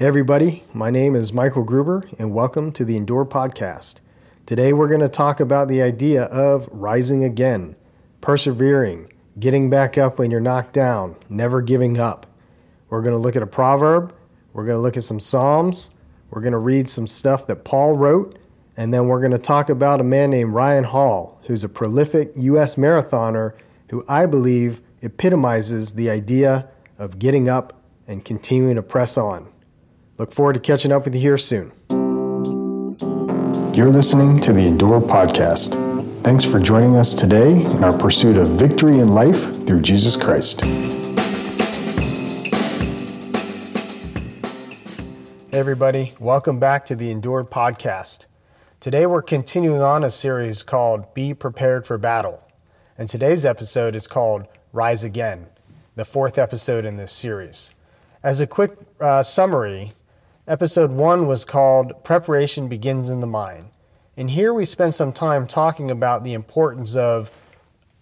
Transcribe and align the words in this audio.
Hey, 0.00 0.06
everybody. 0.06 0.64
My 0.72 0.88
name 0.88 1.14
is 1.14 1.30
Michael 1.30 1.62
Gruber, 1.62 2.08
and 2.18 2.32
welcome 2.32 2.72
to 2.72 2.86
the 2.86 2.96
Endure 2.96 3.26
Podcast. 3.26 3.96
Today, 4.46 4.72
we're 4.72 4.88
going 4.88 5.02
to 5.02 5.10
talk 5.10 5.40
about 5.40 5.68
the 5.68 5.82
idea 5.82 6.22
of 6.22 6.66
rising 6.72 7.22
again, 7.22 7.76
persevering, 8.22 9.12
getting 9.38 9.68
back 9.68 9.98
up 9.98 10.18
when 10.18 10.30
you're 10.30 10.40
knocked 10.40 10.72
down, 10.72 11.16
never 11.28 11.60
giving 11.60 11.98
up. 11.98 12.26
We're 12.88 13.02
going 13.02 13.12
to 13.12 13.18
look 13.18 13.36
at 13.36 13.42
a 13.42 13.46
proverb, 13.46 14.14
we're 14.54 14.64
going 14.64 14.76
to 14.76 14.80
look 14.80 14.96
at 14.96 15.04
some 15.04 15.20
Psalms, 15.20 15.90
we're 16.30 16.40
going 16.40 16.52
to 16.52 16.58
read 16.58 16.88
some 16.88 17.06
stuff 17.06 17.46
that 17.48 17.64
Paul 17.64 17.92
wrote, 17.92 18.38
and 18.78 18.94
then 18.94 19.06
we're 19.06 19.20
going 19.20 19.32
to 19.32 19.38
talk 19.38 19.68
about 19.68 20.00
a 20.00 20.04
man 20.04 20.30
named 20.30 20.54
Ryan 20.54 20.84
Hall, 20.84 21.38
who's 21.44 21.62
a 21.62 21.68
prolific 21.68 22.32
U.S. 22.36 22.76
marathoner 22.76 23.52
who 23.90 24.02
I 24.08 24.24
believe 24.24 24.80
epitomizes 25.02 25.92
the 25.92 26.08
idea 26.08 26.70
of 26.96 27.18
getting 27.18 27.50
up 27.50 27.82
and 28.06 28.24
continuing 28.24 28.76
to 28.76 28.82
press 28.82 29.18
on. 29.18 29.46
Look 30.20 30.34
forward 30.34 30.52
to 30.52 30.60
catching 30.60 30.92
up 30.92 31.06
with 31.06 31.14
you 31.14 31.20
here 31.22 31.38
soon. 31.38 31.72
You're 33.74 33.88
listening 33.88 34.38
to 34.40 34.52
the 34.52 34.64
Endure 34.66 35.00
Podcast. 35.00 35.76
Thanks 36.22 36.44
for 36.44 36.60
joining 36.60 36.94
us 36.94 37.14
today 37.14 37.64
in 37.64 37.82
our 37.82 37.98
pursuit 37.98 38.36
of 38.36 38.46
victory 38.58 38.98
in 38.98 39.14
life 39.14 39.66
through 39.66 39.80
Jesus 39.80 40.18
Christ. 40.18 40.62
Hey, 45.46 45.58
everybody. 45.58 46.12
Welcome 46.20 46.60
back 46.60 46.84
to 46.84 46.94
the 46.94 47.10
Endure 47.10 47.42
Podcast. 47.42 48.26
Today, 48.78 49.06
we're 49.06 49.22
continuing 49.22 49.80
on 49.80 50.04
a 50.04 50.10
series 50.10 50.62
called 50.62 51.14
Be 51.14 51.32
Prepared 51.32 51.86
for 51.86 51.96
Battle. 51.96 52.42
And 52.98 53.08
today's 53.08 53.46
episode 53.46 53.96
is 53.96 54.06
called 54.06 54.46
Rise 54.74 55.02
Again, 55.02 55.46
the 55.94 56.04
fourth 56.04 56.36
episode 56.36 56.84
in 56.84 56.98
this 56.98 57.10
series. 57.10 57.70
As 58.22 58.42
a 58.42 58.46
quick 58.46 58.76
uh, 59.00 59.22
summary, 59.22 59.94
Episode 60.48 60.90
1 60.90 61.26
was 61.26 61.44
called 61.44 62.02
Preparation 62.02 62.66
Begins 62.66 63.10
in 63.10 63.20
the 63.20 63.26
Mind. 63.26 63.68
And 64.16 64.30
here 64.30 64.54
we 64.54 64.64
spend 64.64 64.94
some 64.94 65.12
time 65.12 65.46
talking 65.46 65.90
about 65.90 66.24
the 66.24 66.32
importance 66.32 66.96
of 66.96 67.30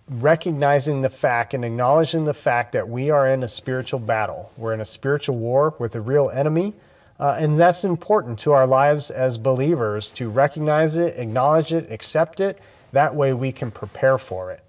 recognizing 0.09 1.03
the 1.03 1.11
fact 1.11 1.53
and 1.53 1.65
acknowledging 1.65 2.27
the 2.27 2.35
fact 2.35 2.73
that 2.73 2.89
we 2.89 3.11
are 3.11 3.27
in 3.27 3.43
a 3.43 3.49
spiritual 3.49 3.99
battle. 3.99 4.53
We're 4.57 4.73
in 4.73 4.81
a 4.81 4.85
spiritual 4.85 5.37
war 5.37 5.75
with 5.81 5.97
a 5.97 6.01
real 6.01 6.31
enemy. 6.31 6.75
Uh, 7.19 7.37
and 7.41 7.59
that's 7.59 7.83
important 7.83 8.39
to 8.39 8.53
our 8.53 8.69
lives 8.69 9.11
as 9.11 9.37
believers 9.37 10.13
to 10.13 10.31
recognize 10.31 10.97
it, 10.97 11.19
acknowledge 11.19 11.73
it, 11.73 11.91
accept 11.91 12.39
it. 12.39 12.61
That 12.93 13.17
way 13.17 13.35
we 13.35 13.51
can 13.51 13.73
prepare 13.73 14.17
for 14.17 14.53
it. 14.53 14.63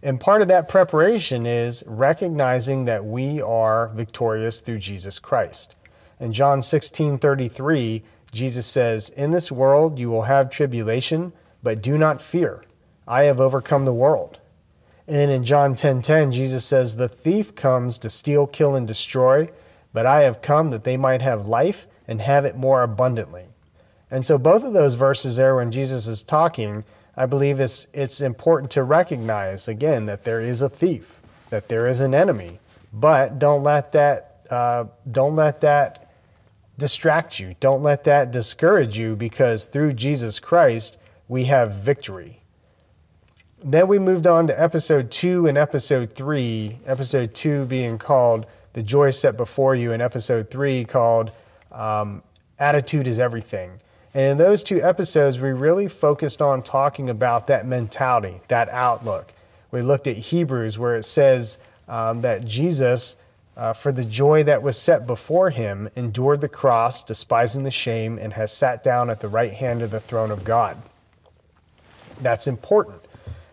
And 0.00 0.20
part 0.20 0.42
of 0.42 0.48
that 0.48 0.68
preparation 0.68 1.44
is 1.44 1.82
recognizing 1.88 2.84
that 2.84 3.04
we 3.04 3.42
are 3.42 3.88
victorious 3.88 4.60
through 4.60 4.78
Jesus 4.78 5.18
Christ. 5.18 5.74
In 6.20 6.32
John 6.32 6.62
16 6.62 7.18
33, 7.18 8.02
Jesus 8.32 8.66
says, 8.66 9.08
In 9.10 9.30
this 9.30 9.52
world 9.52 9.98
you 9.98 10.10
will 10.10 10.22
have 10.22 10.50
tribulation, 10.50 11.32
but 11.62 11.82
do 11.82 11.96
not 11.96 12.20
fear. 12.20 12.64
I 13.06 13.24
have 13.24 13.40
overcome 13.40 13.84
the 13.84 13.94
world. 13.94 14.38
And 15.06 15.30
in 15.30 15.44
John 15.44 15.74
10 15.74 16.02
10, 16.02 16.32
Jesus 16.32 16.64
says, 16.64 16.96
The 16.96 17.08
thief 17.08 17.54
comes 17.54 17.98
to 17.98 18.10
steal, 18.10 18.46
kill, 18.46 18.74
and 18.74 18.86
destroy, 18.86 19.48
but 19.92 20.06
I 20.06 20.20
have 20.22 20.42
come 20.42 20.70
that 20.70 20.84
they 20.84 20.96
might 20.96 21.22
have 21.22 21.46
life 21.46 21.86
and 22.06 22.20
have 22.20 22.44
it 22.44 22.56
more 22.56 22.82
abundantly. 22.82 23.46
And 24.10 24.24
so, 24.24 24.38
both 24.38 24.64
of 24.64 24.72
those 24.72 24.94
verses 24.94 25.36
there, 25.36 25.56
when 25.56 25.70
Jesus 25.70 26.06
is 26.06 26.22
talking, 26.22 26.84
I 27.16 27.26
believe 27.26 27.60
it's, 27.60 27.86
it's 27.92 28.20
important 28.20 28.70
to 28.72 28.82
recognize 28.82 29.68
again 29.68 30.06
that 30.06 30.24
there 30.24 30.40
is 30.40 30.62
a 30.62 30.68
thief, 30.68 31.20
that 31.50 31.68
there 31.68 31.86
is 31.86 32.00
an 32.00 32.14
enemy, 32.14 32.58
but 32.92 33.38
don't 33.38 33.62
let 33.62 33.92
that, 33.92 34.46
uh, 34.50 34.84
don't 35.10 35.36
let 35.36 35.60
that 35.62 36.07
distract 36.78 37.40
you. 37.40 37.56
Don't 37.60 37.82
let 37.82 38.04
that 38.04 38.30
discourage 38.30 38.96
you 38.96 39.16
because 39.16 39.64
through 39.64 39.92
Jesus 39.94 40.38
Christ, 40.38 40.96
we 41.26 41.44
have 41.44 41.74
victory. 41.74 42.40
Then 43.62 43.88
we 43.88 43.98
moved 43.98 44.26
on 44.26 44.46
to 44.46 44.60
episode 44.60 45.10
two 45.10 45.46
and 45.46 45.58
episode 45.58 46.12
three. 46.12 46.78
Episode 46.86 47.34
two 47.34 47.64
being 47.66 47.98
called 47.98 48.46
The 48.74 48.84
Joy 48.84 49.10
Set 49.10 49.36
Before 49.36 49.74
You, 49.74 49.92
and 49.92 50.00
episode 50.00 50.48
three 50.48 50.84
called 50.84 51.32
um, 51.72 52.22
Attitude 52.58 53.08
is 53.08 53.18
Everything. 53.18 53.72
And 54.14 54.32
in 54.32 54.38
those 54.38 54.62
two 54.62 54.80
episodes, 54.80 55.40
we 55.40 55.50
really 55.50 55.88
focused 55.88 56.40
on 56.40 56.62
talking 56.62 57.10
about 57.10 57.48
that 57.48 57.66
mentality, 57.66 58.40
that 58.46 58.68
outlook. 58.68 59.32
We 59.70 59.82
looked 59.82 60.06
at 60.06 60.16
Hebrews, 60.16 60.78
where 60.78 60.94
it 60.94 61.04
says 61.04 61.58
um, 61.88 62.22
that 62.22 62.44
Jesus 62.44 63.16
uh, 63.58 63.72
for 63.72 63.90
the 63.90 64.04
joy 64.04 64.44
that 64.44 64.62
was 64.62 64.80
set 64.80 65.04
before 65.04 65.50
him, 65.50 65.90
endured 65.96 66.40
the 66.40 66.48
cross, 66.48 67.02
despising 67.02 67.64
the 67.64 67.70
shame, 67.72 68.16
and 68.16 68.32
has 68.34 68.52
sat 68.52 68.84
down 68.84 69.10
at 69.10 69.20
the 69.20 69.28
right 69.28 69.52
hand 69.52 69.82
of 69.82 69.90
the 69.90 69.98
throne 69.98 70.30
of 70.30 70.44
God. 70.44 70.80
That's 72.20 72.46
important 72.46 73.02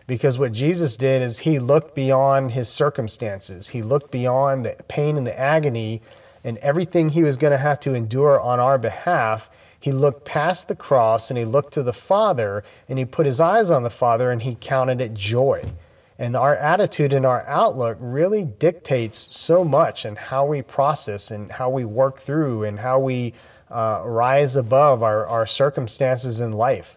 because 0.06 0.38
what 0.38 0.52
Jesus 0.52 0.96
did 0.96 1.22
is 1.22 1.40
he 1.40 1.58
looked 1.58 1.96
beyond 1.96 2.52
his 2.52 2.68
circumstances, 2.68 3.68
he 3.68 3.82
looked 3.82 4.12
beyond 4.12 4.64
the 4.64 4.76
pain 4.86 5.16
and 5.16 5.26
the 5.26 5.38
agony 5.38 6.00
and 6.44 6.56
everything 6.58 7.08
he 7.08 7.24
was 7.24 7.36
going 7.36 7.50
to 7.50 7.58
have 7.58 7.80
to 7.80 7.94
endure 7.94 8.38
on 8.38 8.60
our 8.60 8.78
behalf. 8.78 9.50
He 9.80 9.90
looked 9.90 10.24
past 10.24 10.68
the 10.68 10.76
cross 10.76 11.30
and 11.30 11.36
he 11.36 11.44
looked 11.44 11.74
to 11.74 11.82
the 11.82 11.92
Father 11.92 12.62
and 12.88 13.00
he 13.00 13.04
put 13.04 13.26
his 13.26 13.40
eyes 13.40 13.72
on 13.72 13.82
the 13.82 13.90
Father 13.90 14.30
and 14.30 14.42
he 14.42 14.56
counted 14.60 15.00
it 15.00 15.14
joy. 15.14 15.72
And 16.18 16.34
our 16.34 16.56
attitude 16.56 17.12
and 17.12 17.26
our 17.26 17.44
outlook 17.46 17.98
really 18.00 18.44
dictates 18.44 19.36
so 19.36 19.64
much 19.64 20.04
and 20.04 20.16
how 20.16 20.46
we 20.46 20.62
process 20.62 21.30
and 21.30 21.52
how 21.52 21.68
we 21.68 21.84
work 21.84 22.18
through 22.18 22.64
and 22.64 22.78
how 22.78 22.98
we 22.98 23.34
uh, 23.70 24.02
rise 24.04 24.56
above 24.56 25.02
our, 25.02 25.26
our 25.26 25.46
circumstances 25.46 26.40
in 26.40 26.52
life. 26.52 26.96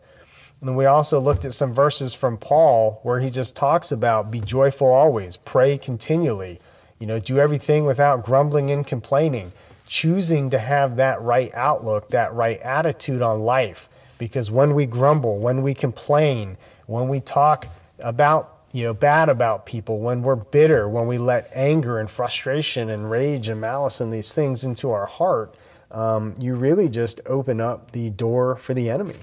And 0.62 0.76
we 0.76 0.86
also 0.86 1.20
looked 1.20 1.46
at 1.46 1.54
some 1.54 1.74
verses 1.74 2.14
from 2.14 2.38
Paul 2.38 3.00
where 3.04 3.20
he 3.20 3.30
just 3.30 3.56
talks 3.56 3.92
about 3.92 4.32
be 4.32 4.42
joyful 4.42 4.88
always, 4.88 5.38
pray 5.38 5.78
continually, 5.78 6.60
you 6.98 7.08
know, 7.08 7.20
do 7.20 7.40
everything 7.40 7.86
without 7.86 8.24
grumbling 8.24 8.70
and 8.70 8.86
complaining, 8.86 9.52
choosing 9.88 10.50
to 10.50 10.60
have 10.60 10.98
that 10.98 11.22
right 11.22 11.52
outlook, 11.56 12.10
that 12.10 12.34
right 12.34 12.60
attitude 12.60 13.22
on 13.22 13.42
life. 13.42 13.90
Because 14.18 14.52
when 14.52 14.76
we 14.76 14.86
grumble, 14.86 15.40
when 15.40 15.62
we 15.62 15.74
complain, 15.74 16.58
when 16.88 17.08
we 17.08 17.22
talk 17.22 17.68
about 18.00 18.59
you 18.72 18.84
know 18.84 18.94
bad 18.94 19.30
about 19.30 19.66
people 19.66 20.00
when 20.00 20.22
we're 20.22 20.36
bitter 20.36 20.88
when 20.88 21.08
we 21.08 21.18
let 21.18 21.50
anger 21.54 22.00
and 22.00 22.10
frustration 22.10 22.90
and 22.90 23.10
rage 23.10 23.48
and 23.48 23.60
malice 23.60 24.00
and 24.00 24.14
these 24.14 24.34
things 24.34 24.64
into 24.64 24.92
our 24.92 25.06
heart 25.06 25.56
um, 25.92 26.36
you 26.40 26.56
really 26.56 26.90
just 26.90 27.20
open 27.26 27.60
up 27.60 27.92
the 27.92 28.10
door 28.12 28.56
for 28.56 28.74
the 28.74 28.90
enemy. 28.90 29.16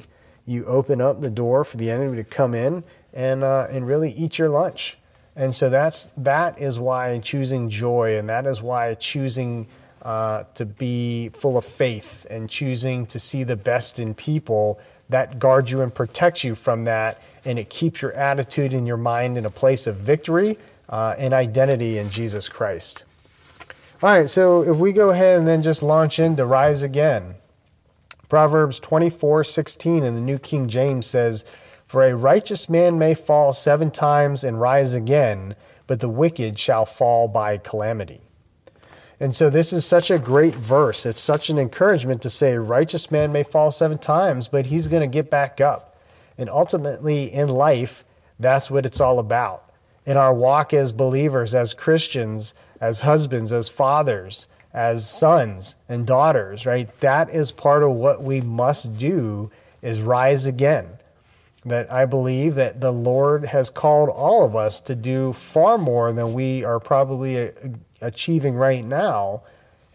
You 0.45 0.65
open 0.67 1.01
up 1.01 1.21
the 1.21 1.31
door 1.31 1.65
for 1.65 1.77
the 1.77 1.91
enemy 1.91 2.17
to 2.17 2.25
come 2.25 2.55
in 2.55 2.85
and 3.13 3.43
uh, 3.43 3.67
and 3.71 3.87
really 3.87 4.11
eat 4.13 4.39
your 4.39 4.49
lunch. 4.49 4.99
And 5.35 5.55
so 5.55 5.69
that's 5.69 6.07
that 6.17 6.61
is 6.61 6.79
why 6.79 7.19
choosing 7.19 7.69
joy 7.69 8.17
and 8.17 8.29
that 8.29 8.47
is 8.47 8.63
why 8.63 8.95
choosing 8.95 9.69
uh, 10.03 10.45
to 10.55 10.65
be 10.65 11.31
full 11.31 11.57
of 11.57 11.65
faith 11.65 12.27
and 12.31 12.49
choosing 12.49 13.07
to 13.07 13.19
see 13.19 13.45
the 13.45 13.57
best 13.57 13.99
in 13.99 14.15
people 14.15 14.81
that 15.09 15.39
guards 15.39 15.71
you 15.71 15.83
and 15.83 15.95
protects 15.95 16.45
you 16.45 16.55
from 16.55 16.85
that, 16.85 17.21
and 17.45 17.59
it 17.59 17.71
keeps 17.71 18.03
your 18.03 18.13
attitude 18.13 18.73
and 18.73 18.87
your 18.87 18.97
mind 18.97 19.39
in 19.39 19.45
a 19.47 19.51
place 19.51 19.87
of 19.87 19.97
victory 19.97 20.59
uh, 20.89 21.15
and 21.19 21.33
identity 21.33 21.99
in 21.99 22.11
Jesus 22.11 22.49
Christ. 22.49 23.05
All 24.03 24.11
right, 24.11 24.29
so 24.29 24.63
if 24.63 24.77
we 24.77 24.93
go 24.93 25.11
ahead 25.11 25.39
and 25.39 25.49
then 25.49 25.63
just 25.63 25.83
launch 25.83 26.19
into 26.19 26.45
Rise 26.45 26.83
Again. 26.83 27.37
Proverbs 28.29 28.81
24 28.81 29.45
16 29.45 30.03
in 30.03 30.15
the 30.15 30.21
New 30.21 30.39
King 30.39 30.69
James 30.69 31.07
says, 31.07 31.45
For 31.87 32.03
a 32.03 32.17
righteous 32.17 32.69
man 32.69 32.99
may 32.99 33.15
fall 33.15 33.53
seven 33.53 33.91
times 33.91 34.43
and 34.43 34.61
rise 34.61 34.95
again, 34.95 35.55
but 35.87 36.01
the 36.01 36.09
wicked 36.09 36.59
shall 36.59 36.85
fall 36.85 37.29
by 37.29 37.59
calamity. 37.59 38.21
And 39.19 39.35
so 39.35 39.49
this 39.49 39.73
is 39.73 39.87
such 39.87 40.11
a 40.11 40.19
great 40.19 40.55
verse. 40.55 41.07
It's 41.07 41.21
such 41.21 41.49
an 41.49 41.59
encouragement 41.59 42.21
to 42.23 42.31
say, 42.31 42.57
righteous 42.59 43.11
man 43.11 43.33
may 43.33 43.43
fall 43.43 43.73
seven 43.73 43.99
times, 43.99 44.49
but 44.49 44.67
he's 44.67 44.89
going 44.89 45.03
to 45.03 45.07
get 45.07 45.31
back 45.31 45.61
up. 45.61 45.97
And 46.37 46.51
ultimately, 46.51 47.33
in 47.33 47.49
life, 47.49 48.05
that's 48.39 48.71
what 48.71 48.85
it's 48.85 49.01
all 49.01 49.19
about. 49.19 49.71
In 50.05 50.17
our 50.19 50.35
walk 50.35 50.75
as 50.75 50.93
believers, 50.93 51.55
as 51.55 51.73
Christians, 51.73 52.55
as 52.81 53.01
husbands, 53.01 53.53
as 53.53 53.71
fathers, 53.71 54.47
as 54.75 55.09
sons 55.09 55.77
and 55.89 56.07
daughters, 56.07 56.67
right? 56.67 56.89
That 57.01 57.31
is 57.31 57.51
part 57.51 57.83
of 57.83 57.93
what 57.93 58.23
we 58.23 58.43
must 58.43 58.99
do 58.99 59.51
is 59.81 60.03
rise 60.03 60.47
again. 60.47 60.87
That 61.67 61.93
I 61.93 62.07
believe 62.07 62.55
that 62.55 62.81
the 62.81 62.93
Lord 62.93 63.45
has 63.47 63.71
called 63.71 64.09
all 64.09 64.45
of 64.45 64.55
us 64.55 64.81
to 64.83 64.95
do 64.95 65.33
far 65.33 65.77
more 65.77 66.13
than 66.13 66.33
we 66.33 66.65
are 66.65 66.79
probably 66.79 67.49
uh, 67.49 67.51
achieving 68.01 68.55
right 68.55 68.85
now. 68.85 69.43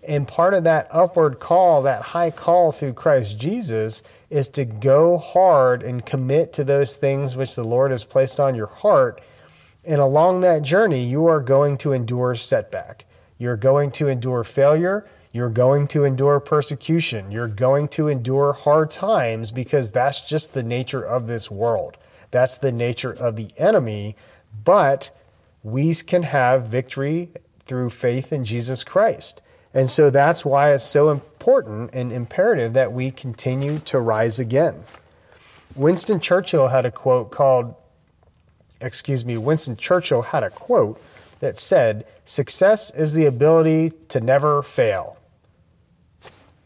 And 0.05 0.27
part 0.27 0.53
of 0.53 0.65
that 0.65 0.87
upward 0.91 1.39
call, 1.39 1.83
that 1.83 2.01
high 2.01 2.31
call 2.31 2.71
through 2.71 2.93
Christ 2.93 3.37
Jesus, 3.37 4.03
is 4.29 4.49
to 4.49 4.65
go 4.65 5.17
hard 5.17 5.81
and 5.81 6.05
commit 6.05 6.53
to 6.53 6.63
those 6.63 6.97
things 6.97 7.35
which 7.35 7.55
the 7.55 7.63
Lord 7.63 7.91
has 7.91 8.03
placed 8.03 8.39
on 8.39 8.55
your 8.55 8.67
heart. 8.67 9.21
And 9.85 10.01
along 10.01 10.41
that 10.41 10.63
journey, 10.63 11.03
you 11.03 11.25
are 11.27 11.39
going 11.39 11.77
to 11.79 11.93
endure 11.93 12.35
setback. 12.35 13.05
You're 13.37 13.57
going 13.57 13.91
to 13.91 14.07
endure 14.07 14.43
failure. 14.43 15.07
You're 15.33 15.49
going 15.49 15.87
to 15.89 16.03
endure 16.03 16.39
persecution. 16.39 17.31
You're 17.31 17.47
going 17.47 17.87
to 17.89 18.09
endure 18.09 18.53
hard 18.53 18.91
times 18.91 19.51
because 19.51 19.91
that's 19.91 20.21
just 20.21 20.53
the 20.53 20.63
nature 20.63 21.03
of 21.03 21.27
this 21.27 21.49
world. 21.49 21.97
That's 22.31 22.57
the 22.57 22.71
nature 22.71 23.13
of 23.13 23.37
the 23.37 23.51
enemy. 23.57 24.17
But 24.63 25.11
we 25.63 25.95
can 25.95 26.23
have 26.23 26.67
victory 26.67 27.29
through 27.59 27.91
faith 27.91 28.33
in 28.33 28.43
Jesus 28.43 28.83
Christ. 28.83 29.41
And 29.73 29.89
so 29.89 30.09
that's 30.09 30.43
why 30.43 30.73
it's 30.73 30.83
so 30.83 31.09
important 31.09 31.91
and 31.93 32.11
imperative 32.11 32.73
that 32.73 32.91
we 32.91 33.09
continue 33.09 33.79
to 33.79 33.99
rise 34.01 34.37
again. 34.37 34.83
Winston 35.77 36.19
Churchill 36.19 36.67
had 36.67 36.83
a 36.83 36.91
quote 36.91 37.31
called, 37.31 37.73
excuse 38.81 39.23
me, 39.23 39.37
Winston 39.37 39.77
Churchill 39.77 40.23
had 40.23 40.43
a 40.43 40.49
quote 40.49 41.01
that 41.39 41.57
said, 41.57 42.05
Success 42.25 42.91
is 42.91 43.13
the 43.13 43.25
ability 43.25 43.93
to 44.09 44.19
never 44.19 44.61
fail. 44.61 45.17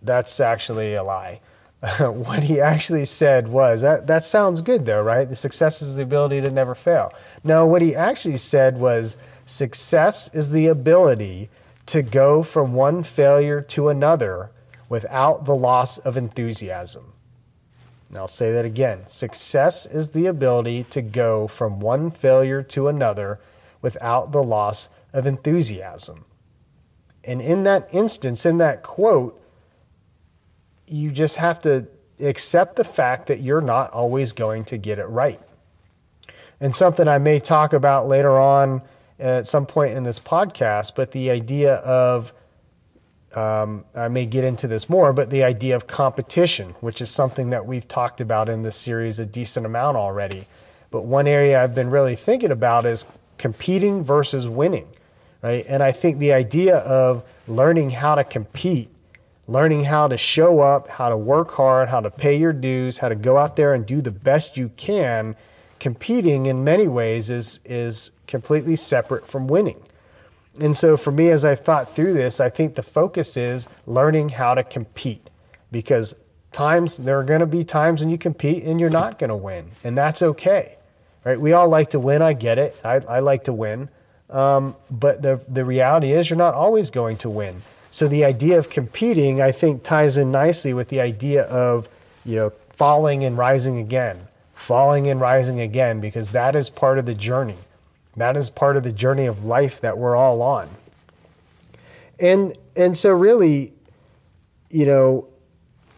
That's 0.06 0.40
actually 0.40 0.94
a 0.94 1.04
lie. 1.04 1.42
what 2.00 2.44
he 2.44 2.60
actually 2.60 3.06
said 3.06 3.48
was 3.48 3.82
that 3.82 4.08
that 4.08 4.24
sounds 4.24 4.62
good 4.62 4.86
though, 4.86 5.02
right? 5.02 5.28
The 5.28 5.36
success 5.36 5.82
is 5.82 5.96
the 5.96 6.04
ability 6.04 6.42
to 6.42 6.52
never 6.52 6.74
fail. 6.74 7.14
No, 7.44 7.68
what 7.68 7.82
he 7.82 7.96
actually 7.96 8.38
said 8.38 8.78
was 8.78 9.18
success 9.46 10.34
is 10.34 10.50
the 10.50 10.68
ability 10.68 11.50
to 11.88 12.02
go 12.02 12.44
from 12.44 12.74
one 12.74 13.04
failure 13.04 13.62
to 13.62 13.90
another 13.90 14.52
without 14.90 15.46
the 15.46 15.56
loss 15.56 15.98
of 16.00 16.18
enthusiasm. 16.18 17.14
And 18.10 18.18
I'll 18.18 18.28
say 18.28 18.52
that 18.52 18.66
again. 18.66 19.04
Success 19.08 19.86
is 19.86 20.12
the 20.12 20.28
ability 20.28 20.86
to 20.92 21.02
go 21.02 21.48
from 21.48 21.80
one 21.80 22.12
failure 22.12 22.64
to 22.64 22.88
another 22.88 23.40
without 23.82 24.32
the 24.32 24.44
loss 24.44 24.90
of 25.14 25.28
enthusiasm. 25.28 26.26
And 27.24 27.42
in 27.42 27.64
that 27.64 27.90
instance, 27.92 28.46
in 28.46 28.58
that 28.60 28.84
quote, 28.84 29.42
you 30.88 31.12
just 31.12 31.38
have 31.38 31.60
to 31.62 31.88
accept 32.20 32.76
the 32.76 32.84
fact 32.84 33.28
that 33.28 33.42
you're 33.42 33.62
not 33.62 33.92
always 33.92 34.34
going 34.34 34.64
to 34.66 34.78
get 34.78 35.00
it 35.00 35.06
right. 35.06 35.40
And 36.60 36.74
something 36.74 37.08
I 37.08 37.18
may 37.18 37.40
talk 37.40 37.74
about 37.74 38.08
later 38.08 38.38
on 38.40 38.82
at 39.20 39.48
some 39.48 39.66
point 39.66 39.96
in 39.96 40.04
this 40.04 40.20
podcast, 40.20 40.94
but 40.96 41.12
the 41.12 41.32
idea 41.32 41.76
of, 41.76 42.34
um, 43.36 43.84
I 43.94 44.08
may 44.08 44.26
get 44.26 44.44
into 44.44 44.68
this 44.68 44.90
more, 44.90 45.12
but 45.14 45.30
the 45.30 45.44
idea 45.44 45.76
of 45.76 45.88
competition, 45.88 46.76
which 46.80 47.02
is 47.02 47.10
something 47.10 47.50
that 47.50 47.66
we've 47.66 47.88
talked 47.88 48.22
about 48.22 48.48
in 48.50 48.64
this 48.64 48.76
series 48.76 49.20
a 49.20 49.26
decent 49.26 49.66
amount 49.66 49.98
already. 49.98 50.46
But 50.92 51.04
one 51.04 51.28
area 51.28 51.62
I've 51.62 51.76
been 51.76 51.90
really 51.90 52.16
thinking 52.16 52.52
about 52.52 52.86
is 52.86 53.06
competing 53.38 54.04
versus 54.04 54.48
winning, 54.48 54.88
right? 55.42 55.66
And 55.68 55.84
I 55.84 55.92
think 55.92 56.20
the 56.20 56.32
idea 56.32 56.78
of 56.78 57.24
learning 57.48 57.90
how 57.90 58.16
to 58.16 58.24
compete 58.24 58.90
learning 59.48 59.84
how 59.84 60.08
to 60.08 60.18
show 60.18 60.60
up, 60.60 60.88
how 60.90 61.10
to 61.10 61.18
work 61.18 61.52
hard, 61.52 61.90
how 61.90 62.00
to 62.00 62.10
pay 62.10 62.36
your 62.36 62.54
dues, 62.54 62.98
how 62.98 63.10
to 63.10 63.16
go 63.16 63.38
out 63.38 63.56
there 63.56 63.74
and 63.74 63.86
do 63.86 64.02
the 64.02 64.12
best 64.12 64.58
you 64.58 64.70
can. 64.78 65.36
Competing 65.80 66.48
in 66.48 66.64
many 66.64 66.88
ways 66.88 67.30
is, 67.30 67.60
is 67.66 68.12
completely 68.28 68.76
separate 68.76 69.28
from 69.28 69.48
winning. 69.48 69.80
And 70.60 70.76
so 70.76 70.98
for 70.98 71.12
me, 71.12 71.30
as 71.30 71.44
I've 71.44 71.60
thought 71.60 71.90
through 71.90 72.14
this, 72.14 72.40
I 72.40 72.50
think 72.50 72.76
the 72.76 72.84
focus 72.84 73.38
is 73.38 73.68
learning 73.86 74.30
how 74.30 74.54
to 74.54 74.64
compete 74.64 75.30
because 75.72 76.16
times 76.52 76.98
there 76.98 77.20
are 77.20 77.24
going 77.24 77.42
to 77.42 77.46
be 77.46 77.64
times 77.64 78.00
when 78.02 78.10
you 78.10 78.18
compete 78.18 78.64
and 78.64 78.80
you're 78.80 78.90
not 78.90 79.20
going 79.20 79.30
to 79.30 79.36
win, 79.36 79.70
and 79.84 79.98
that's 79.98 80.22
okay. 80.22 80.78
Right? 81.26 81.40
We 81.40 81.54
all 81.54 81.68
like 81.68 81.90
to 81.90 82.00
win. 82.00 82.22
I 82.22 82.34
get 82.34 82.58
it. 82.58 82.76
I, 82.84 82.96
I 83.08 83.20
like 83.20 83.46
to 83.46 83.54
win. 83.54 83.90
Um, 84.30 84.76
but 84.90 85.22
the, 85.22 85.42
the 85.48 85.66
reality 85.66 86.14
is, 86.14 86.30
you're 86.30 86.38
not 86.38 86.54
always 86.54 86.90
going 86.90 87.18
to 87.18 87.30
win. 87.30 87.62
So 87.96 88.10
the 88.10 88.26
idea 88.26 88.60
of 88.60 88.70
competing, 88.70 89.42
I 89.42 89.54
think, 89.54 89.84
ties 89.84 90.18
in 90.18 90.30
nicely 90.30 90.74
with 90.74 90.90
the 90.90 91.00
idea 91.00 91.44
of, 91.44 91.88
you 92.26 92.36
know, 92.36 92.52
falling 92.74 93.24
and 93.24 93.38
rising 93.38 93.78
again, 93.78 94.20
falling 94.54 95.08
and 95.08 95.22
rising 95.22 95.62
again, 95.62 96.02
because 96.02 96.32
that 96.32 96.58
is 96.58 96.70
part 96.70 97.00
of 97.00 97.06
the 97.06 97.14
journey. 97.14 97.56
That 98.18 98.36
is 98.36 98.50
part 98.50 98.76
of 98.76 98.84
the 98.84 98.92
journey 98.92 99.28
of 99.28 99.46
life 99.46 99.80
that 99.80 99.98
we're 99.98 100.14
all 100.14 100.42
on. 100.42 100.68
And 102.20 102.58
and 102.76 102.98
so 102.98 103.14
really, 103.14 103.72
you 104.70 104.86
know, 104.86 105.30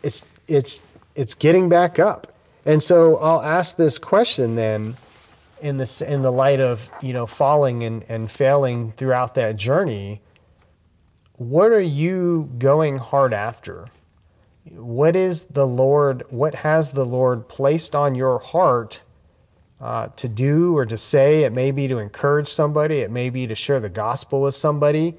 it's 0.03 0.23
it's 0.47 0.83
it's 1.15 1.33
getting 1.33 1.67
back 1.67 1.97
up. 1.97 2.31
And 2.63 2.83
so 2.83 3.17
I'll 3.17 3.41
ask 3.41 3.75
this 3.75 3.97
question 3.97 4.53
then 4.53 4.97
in 5.63 5.77
this 5.77 6.03
in 6.03 6.21
the 6.21 6.31
light 6.31 6.59
of, 6.59 6.91
you 7.01 7.13
know, 7.13 7.25
falling 7.25 7.81
and, 7.81 8.05
and 8.07 8.29
failing 8.29 8.91
throughout 8.91 9.33
that 9.33 9.55
journey 9.55 10.21
what 11.37 11.71
are 11.71 11.79
you 11.79 12.49
going 12.57 12.97
hard 12.97 13.33
after? 13.33 13.87
What 14.71 15.15
is 15.15 15.45
the 15.45 15.65
Lord, 15.65 16.25
what 16.29 16.55
has 16.55 16.91
the 16.91 17.05
Lord 17.05 17.47
placed 17.47 17.95
on 17.95 18.15
your 18.15 18.39
heart 18.39 19.03
uh, 19.79 20.07
to 20.17 20.27
do 20.27 20.75
or 20.75 20.85
to 20.85 20.97
say? 20.97 21.43
It 21.43 21.53
may 21.53 21.71
be 21.71 21.87
to 21.87 21.99
encourage 21.99 22.47
somebody, 22.47 22.97
it 22.97 23.11
may 23.11 23.29
be 23.29 23.47
to 23.47 23.55
share 23.55 23.79
the 23.79 23.89
gospel 23.89 24.41
with 24.41 24.55
somebody, 24.55 25.15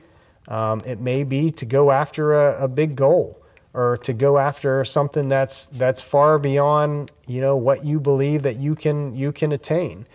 um, 0.49 0.83
it 0.85 1.01
may 1.01 1.25
be 1.25 1.51
to 1.53 1.65
go 1.65 1.91
after 1.91 2.35
a, 2.35 2.65
a 2.65 2.69
big 2.69 2.97
goal 2.97 3.41
or 3.73 3.97
to 3.99 4.13
go 4.13 4.39
after 4.39 4.85
something 4.85 5.29
that's 5.29 5.67
that's 5.67 6.01
far 6.01 6.39
beyond 6.39 7.13
you 7.27 7.41
know 7.41 7.57
what 7.57 7.85
you 7.85 8.01
believe 8.01 8.43
that 8.43 8.57
you 8.57 8.75
can 8.75 9.15
you 9.15 9.31
can 9.31 9.53
attain. 9.53 10.07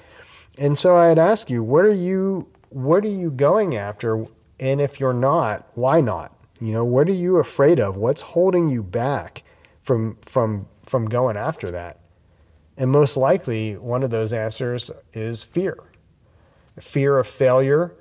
And 0.57 0.77
so 0.77 0.95
I'd 0.95 1.17
ask 1.19 1.49
you, 1.49 1.63
what 1.63 1.85
are 1.85 1.93
you 1.93 2.49
what 2.69 3.05
are 3.05 3.09
you 3.09 3.31
going 3.31 3.77
after? 3.77 4.25
And 4.59 4.79
if 4.79 4.99
you're 4.99 5.13
not, 5.13 5.67
why 5.75 6.01
not? 6.01 6.35
You 6.59 6.71
know, 6.71 6.85
what 6.85 7.09
are 7.09 7.13
you 7.13 7.37
afraid 7.37 7.79
of? 7.79 7.97
What's 7.97 8.21
holding 8.21 8.69
you 8.69 8.83
back 8.83 9.43
from 9.81 10.17
from 10.21 10.67
from 10.85 11.05
going 11.05 11.35
after 11.35 11.71
that? 11.71 11.99
And 12.77 12.89
most 12.89 13.17
likely, 13.17 13.75
one 13.77 14.03
of 14.03 14.09
those 14.11 14.33
answers 14.33 14.89
is 15.13 15.43
fear. 15.43 15.77
Fear 16.79 17.19
of 17.19 17.27
failure. 17.27 17.93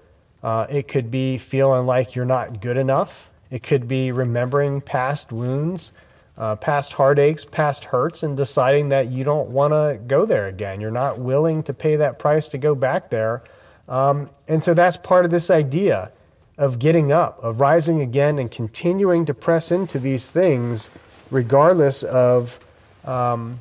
Uh, 0.43 0.67
it 0.71 0.89
could 0.89 1.11
be 1.11 1.39
feeling 1.39 1.87
like 1.87 2.15
you're 2.15 2.25
not 2.25 2.61
good 2.61 2.77
enough. 2.77 3.31
It 3.51 3.63
could 3.63 3.87
be 3.87 4.13
remembering 4.13 4.81
past 4.81 5.31
wounds, 5.31 5.93
uh, 6.39 6.57
past 6.57 6.95
heartaches, 6.95 7.45
past 7.45 7.85
hurts, 7.85 8.23
and 8.23 8.37
deciding 8.37 8.89
that 8.89 9.09
you 9.09 9.25
don't 9.25 9.51
want 9.51 9.73
to 9.73 10.01
go 10.07 10.25
there 10.25 10.47
again. 10.47 10.81
You're 10.81 10.91
not 10.91 11.19
willing 11.19 11.63
to 11.65 11.75
pay 11.75 11.97
that 11.97 12.19
price 12.19 12.49
to 12.49 12.59
go 12.59 12.75
back 12.75 13.11
there. 13.11 13.43
Um, 13.89 14.31
and 14.49 14.63
so 14.63 14.73
that's 14.73 14.97
part 14.97 15.25
of 15.25 15.31
this 15.31 15.51
idea 15.51 16.13
of 16.63 16.79
getting 16.79 17.11
up, 17.11 17.41
of 17.43 17.61
rising 17.61 18.01
again, 18.01 18.39
and 18.39 18.49
continuing 18.49 19.25
to 19.25 19.35
press 19.35 19.73
into 19.73 19.99
these 19.99 20.29
things, 20.29 20.91
regardless 21.29 22.05
of 22.05 22.61
um, 23.05 23.61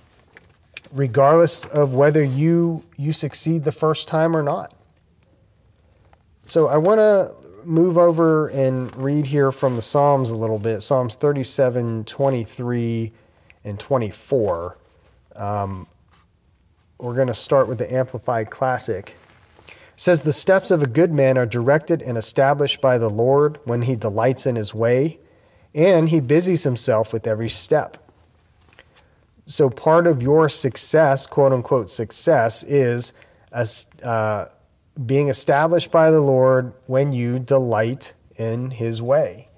regardless 0.91 1.65
of 1.65 1.95
whether 1.95 2.23
you 2.23 2.85
you 2.97 3.11
succeed 3.11 3.63
the 3.63 3.71
first 3.71 4.07
time 4.07 4.37
or 4.37 4.43
not. 4.43 4.75
So 6.45 6.67
I 6.67 6.77
want 6.77 6.99
to 6.99 7.33
move 7.65 7.97
over 7.97 8.49
and 8.49 8.95
read 8.95 9.25
here 9.25 9.51
from 9.51 9.77
the 9.77 9.81
Psalms 9.81 10.29
a 10.29 10.35
little 10.35 10.59
bit. 10.59 10.81
Psalms 10.81 11.15
37, 11.15 12.03
23, 12.05 13.11
and 13.63 13.79
24. 13.79 14.77
Um, 15.35 15.87
we're 16.99 17.15
going 17.15 17.29
to 17.29 17.33
start 17.33 17.67
with 17.67 17.79
the 17.79 17.91
Amplified 17.91 18.51
Classic 18.51 19.15
says 20.01 20.21
the 20.21 20.33
steps 20.33 20.71
of 20.71 20.81
a 20.81 20.87
good 20.87 21.13
man 21.13 21.37
are 21.37 21.45
directed 21.45 22.01
and 22.01 22.17
established 22.17 22.81
by 22.81 22.97
the 22.97 23.07
Lord 23.07 23.59
when 23.65 23.83
he 23.83 23.95
delights 23.95 24.47
in 24.47 24.55
his 24.55 24.73
way, 24.73 25.19
and 25.75 26.09
he 26.09 26.19
busies 26.19 26.63
himself 26.63 27.13
with 27.13 27.27
every 27.27 27.49
step. 27.49 27.97
So 29.45 29.69
part 29.69 30.07
of 30.07 30.23
your 30.23 30.49
success, 30.49 31.27
quote 31.27 31.53
unquote 31.53 31.91
success, 31.91 32.63
is 32.63 33.13
uh, 34.01 34.47
being 35.05 35.27
established 35.27 35.91
by 35.91 36.09
the 36.09 36.19
Lord 36.19 36.73
when 36.87 37.13
you 37.13 37.37
delight 37.37 38.15
in 38.37 38.71
his 38.71 39.03
way. 39.03 39.49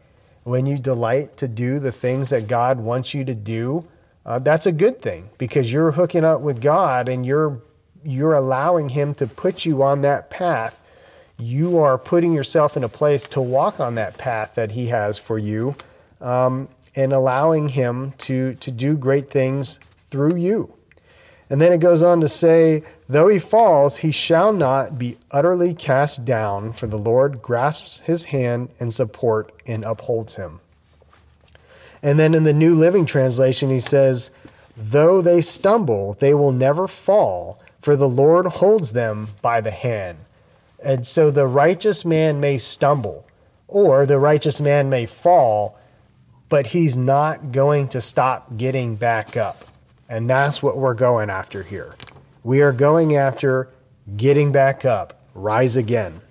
When 0.44 0.66
you 0.66 0.78
delight 0.78 1.38
to 1.38 1.48
do 1.48 1.80
the 1.80 1.94
things 1.94 2.32
that 2.32 2.50
God 2.50 2.82
wants 2.82 3.14
you 3.14 3.24
to 3.24 3.34
do, 3.34 3.88
uh, 4.26 4.40
that's 4.40 4.66
a 4.66 4.74
good 4.74 5.02
thing 5.02 5.30
because 5.38 5.72
you're 5.72 5.92
hooking 5.92 6.26
up 6.26 6.42
with 6.42 6.60
God 6.60 7.08
and 7.08 7.26
you're 7.26 7.62
you're 8.04 8.34
allowing 8.34 8.90
Him 8.90 9.14
to 9.16 9.28
put 9.28 9.66
you 9.66 9.84
on 9.84 10.02
that 10.02 10.30
path. 10.30 10.80
You 11.38 11.80
are 11.80 11.98
putting 11.98 12.34
yourself 12.34 12.78
in 12.78 12.84
a 12.84 12.90
place 12.90 13.28
to 13.30 13.42
walk 13.42 13.80
on 13.80 13.96
that 13.96 14.18
path 14.18 14.56
that 14.56 14.72
He 14.72 14.88
has 14.88 15.18
for 15.18 15.38
you 15.38 15.76
um, 16.22 16.70
and 16.96 17.12
allowing 17.12 17.70
Him 17.70 18.14
to, 18.20 18.56
to 18.56 18.72
do 18.72 18.98
great 18.98 19.30
things 19.30 19.80
through 20.10 20.36
you. 20.36 20.74
And 21.50 21.62
then 21.62 21.74
it 21.74 21.80
goes 21.80 22.02
on 22.02 22.22
to 22.22 22.28
say, 22.28 22.84
though 23.08 23.28
he 23.28 23.38
falls, 23.38 23.98
he 23.98 24.12
shall 24.12 24.54
not 24.54 24.98
be 24.98 25.18
utterly 25.30 25.74
cast 25.74 26.26
down, 26.26 26.74
for 26.74 26.88
the 26.88 26.98
Lord 26.98 27.42
grasps 27.42 28.00
his 28.00 28.26
hand 28.26 28.70
in 28.80 28.90
support 28.90 29.52
and 29.68 29.84
upholds 29.84 30.36
him. 30.36 30.62
And 32.02 32.18
then 32.18 32.34
in 32.34 32.44
the 32.44 32.54
New 32.54 32.76
Living 32.76 33.06
Translation, 33.06 33.70
he 33.70 33.80
says, 33.80 34.32
though 34.76 35.22
they 35.22 35.42
stumble, 35.42 36.14
they 36.16 36.34
will 36.34 36.52
never 36.52 36.88
fall, 36.88 37.62
for 37.84 37.98
the 37.98 38.08
Lord 38.08 38.48
holds 38.48 38.94
them 38.94 39.28
by 39.42 39.60
the 39.60 39.72
hand. 39.72 40.18
And 40.84 41.06
so 41.06 41.30
the 41.30 41.48
righteous 41.48 42.06
man 42.06 42.40
may 42.40 42.58
stumble, 42.58 43.28
or 43.68 44.06
the 44.06 44.20
righteous 44.20 44.62
man 44.62 44.90
may 44.90 45.06
fall, 45.06 45.78
but 46.48 46.68
he's 46.68 46.96
not 46.98 47.52
going 47.52 47.90
to 47.90 48.00
stop 48.00 48.56
getting 48.56 48.96
back 48.96 49.36
up. 49.36 49.66
And 50.08 50.30
that's 50.30 50.64
what 50.64 50.78
we're 50.78 50.94
going 50.94 51.30
after 51.30 51.64
here. 51.64 51.96
We 52.44 52.62
are 52.62 52.72
going 52.72 53.16
after 53.16 53.70
getting 54.16 54.52
back 54.52 54.86
up, 54.86 55.20
rise 55.34 55.76
again. 55.76 56.22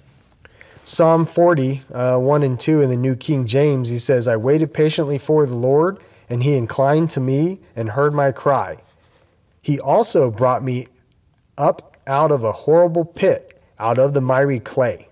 Psalm 0.85 1.27
40, 1.27 1.83
uh, 1.93 2.19
1 2.19 2.43
and 2.43 2.59
2 2.59 2.81
in 2.81 2.91
the 2.91 2.97
New 2.97 3.15
King 3.15 3.47
James, 3.47 3.91
he 3.91 3.99
says, 3.99 4.27
I 4.27 4.37
waited 4.37 4.73
patiently 4.73 5.19
for 5.19 5.45
the 5.45 5.55
Lord, 5.55 5.99
and 6.31 6.43
he 6.43 6.55
inclined 6.55 7.11
to 7.11 7.21
me 7.21 7.61
and 7.77 7.91
heard 7.91 8.15
my 8.15 8.33
cry. 8.33 8.79
He 9.61 9.79
also 9.79 10.31
brought 10.31 10.65
me 10.65 10.89
up 11.63 11.97
out 12.07 12.31
of 12.31 12.43
a 12.43 12.53
horrible 12.53 13.05
pit, 13.05 13.61
out 13.79 13.99
of 13.99 14.15
the 14.15 14.21
miry 14.21 14.61
clay, 14.61 15.09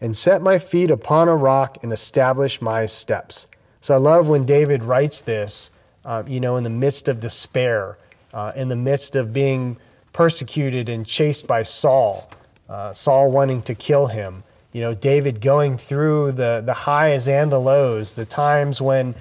and 0.00 0.16
set 0.16 0.42
my 0.42 0.58
feet 0.58 0.90
upon 0.90 1.28
a 1.28 1.36
rock 1.36 1.78
and 1.82 1.92
establish 1.92 2.62
my 2.62 2.86
steps. 2.86 3.46
So 3.80 3.94
I 3.94 3.98
love 3.98 4.28
when 4.28 4.46
David 4.46 4.82
writes 4.82 5.20
this, 5.20 5.70
uh, 6.04 6.22
you 6.26 6.40
know, 6.40 6.56
in 6.56 6.64
the 6.64 6.70
midst 6.70 7.08
of 7.08 7.20
despair, 7.20 7.98
uh, 8.32 8.52
in 8.56 8.68
the 8.68 8.76
midst 8.76 9.14
of 9.16 9.32
being 9.32 9.76
persecuted 10.12 10.88
and 10.88 11.06
chased 11.06 11.46
by 11.46 11.62
Saul, 11.62 12.30
uh, 12.68 12.92
Saul 12.92 13.30
wanting 13.30 13.62
to 13.62 13.74
kill 13.74 14.06
him 14.06 14.44
you 14.72 14.80
know, 14.80 14.94
David 14.94 15.40
going 15.40 15.76
through 15.76 16.32
the, 16.32 16.62
the 16.64 16.72
highs 16.72 17.28
and 17.28 17.52
the 17.52 17.60
lows, 17.60 18.14
the 18.14 18.24
times 18.24 18.80
when 18.80 19.14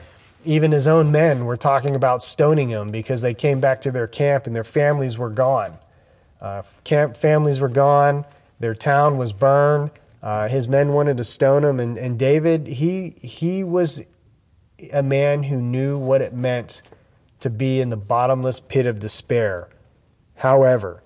even 0.45 0.71
his 0.71 0.87
own 0.87 1.11
men 1.11 1.45
were 1.45 1.57
talking 1.57 1.95
about 1.95 2.23
stoning 2.23 2.69
him 2.69 2.89
because 2.89 3.21
they 3.21 3.33
came 3.33 3.59
back 3.59 3.81
to 3.81 3.91
their 3.91 4.07
camp 4.07 4.47
and 4.47 4.55
their 4.55 4.63
families 4.63 5.17
were 5.17 5.29
gone. 5.29 5.77
Uh, 6.41 6.63
camp 6.83 7.15
families 7.15 7.59
were 7.59 7.69
gone, 7.69 8.25
their 8.59 8.73
town 8.73 9.17
was 9.17 9.33
burned. 9.33 9.91
Uh, 10.23 10.47
his 10.47 10.67
men 10.67 10.93
wanted 10.93 11.17
to 11.17 11.23
stone 11.23 11.63
him, 11.63 11.79
and, 11.79 11.97
and 11.97 12.19
David, 12.19 12.67
he, 12.67 13.15
he 13.21 13.63
was 13.63 14.05
a 14.93 15.01
man 15.01 15.43
who 15.43 15.57
knew 15.57 15.97
what 15.97 16.21
it 16.21 16.33
meant 16.33 16.83
to 17.39 17.49
be 17.49 17.81
in 17.81 17.89
the 17.89 17.97
bottomless 17.97 18.59
pit 18.59 18.85
of 18.85 18.99
despair. 18.99 19.67
However, 20.35 21.01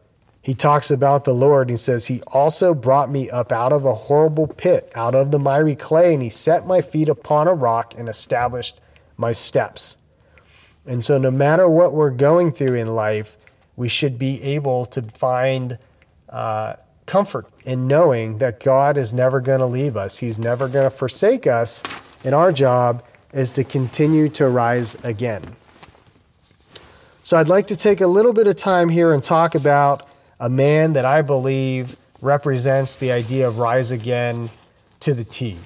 he 0.46 0.54
talks 0.54 0.92
about 0.92 1.24
the 1.24 1.34
Lord. 1.34 1.72
He 1.72 1.76
says, 1.76 2.06
He 2.06 2.22
also 2.28 2.76
brought 2.76 3.10
me 3.10 3.32
up 3.32 3.52
out 3.52 3.74
of 3.74 3.84
a 3.84 3.96
horrible 3.96 4.46
pit, 4.46 4.92
out 4.96 5.16
of 5.16 5.32
the 5.32 5.40
miry 5.40 5.76
clay, 5.76 6.14
and 6.14 6.22
He 6.22 6.30
set 6.30 6.68
my 6.68 6.82
feet 6.82 7.10
upon 7.10 7.48
a 7.48 7.54
rock 7.56 7.96
and 7.98 8.08
established 8.08 8.80
my 9.18 9.32
steps. 9.32 9.98
And 10.86 11.04
so, 11.04 11.18
no 11.18 11.32
matter 11.32 11.68
what 11.68 11.94
we're 11.94 12.12
going 12.12 12.52
through 12.52 12.76
in 12.76 12.94
life, 12.94 13.38
we 13.76 13.88
should 13.90 14.18
be 14.18 14.42
able 14.42 14.86
to 14.88 15.02
find 15.02 15.78
uh, 16.30 16.76
comfort 17.06 17.48
in 17.64 17.88
knowing 17.88 18.40
that 18.40 18.60
God 18.60 18.98
is 18.98 19.14
never 19.14 19.40
going 19.40 19.60
to 19.60 19.66
leave 19.66 19.98
us, 19.98 20.18
He's 20.18 20.40
never 20.40 20.68
going 20.68 20.90
to 20.90 20.96
forsake 20.96 21.48
us. 21.48 21.84
And 22.24 22.34
our 22.34 22.52
job 22.52 23.04
is 23.34 23.52
to 23.52 23.64
continue 23.64 24.30
to 24.30 24.48
rise 24.48 24.96
again. 25.06 25.56
So, 27.24 27.38
I'd 27.38 27.48
like 27.48 27.68
to 27.68 27.76
take 27.76 28.02
a 28.02 28.08
little 28.08 28.34
bit 28.34 28.48
of 28.48 28.56
time 28.56 28.90
here 28.90 29.12
and 29.12 29.24
talk 29.24 29.56
about 29.56 30.08
a 30.40 30.50
man 30.50 30.94
that 30.94 31.06
I 31.06 31.22
believe 31.22 31.98
represents 32.22 32.98
the 32.98 33.12
idea 33.12 33.48
of 33.48 33.60
rise 33.60 33.92
again 33.92 34.50
to 35.02 35.14
the 35.14 35.24
T. 35.24 35.58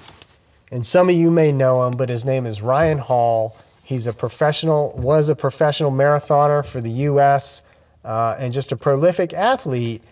And 0.70 0.86
some 0.86 1.08
of 1.08 1.14
you 1.14 1.30
may 1.30 1.52
know 1.52 1.86
him, 1.86 1.92
but 1.96 2.08
his 2.08 2.24
name 2.24 2.46
is 2.46 2.62
Ryan 2.62 2.98
Hall. 2.98 3.56
He's 3.84 4.06
a 4.06 4.12
professional, 4.12 4.92
was 4.96 5.28
a 5.28 5.34
professional 5.34 5.90
marathoner 5.90 6.64
for 6.64 6.80
the 6.80 6.90
U.S., 6.90 7.62
uh, 8.04 8.36
and 8.38 8.52
just 8.52 8.72
a 8.72 8.76
prolific 8.76 9.32
athlete 9.32 10.02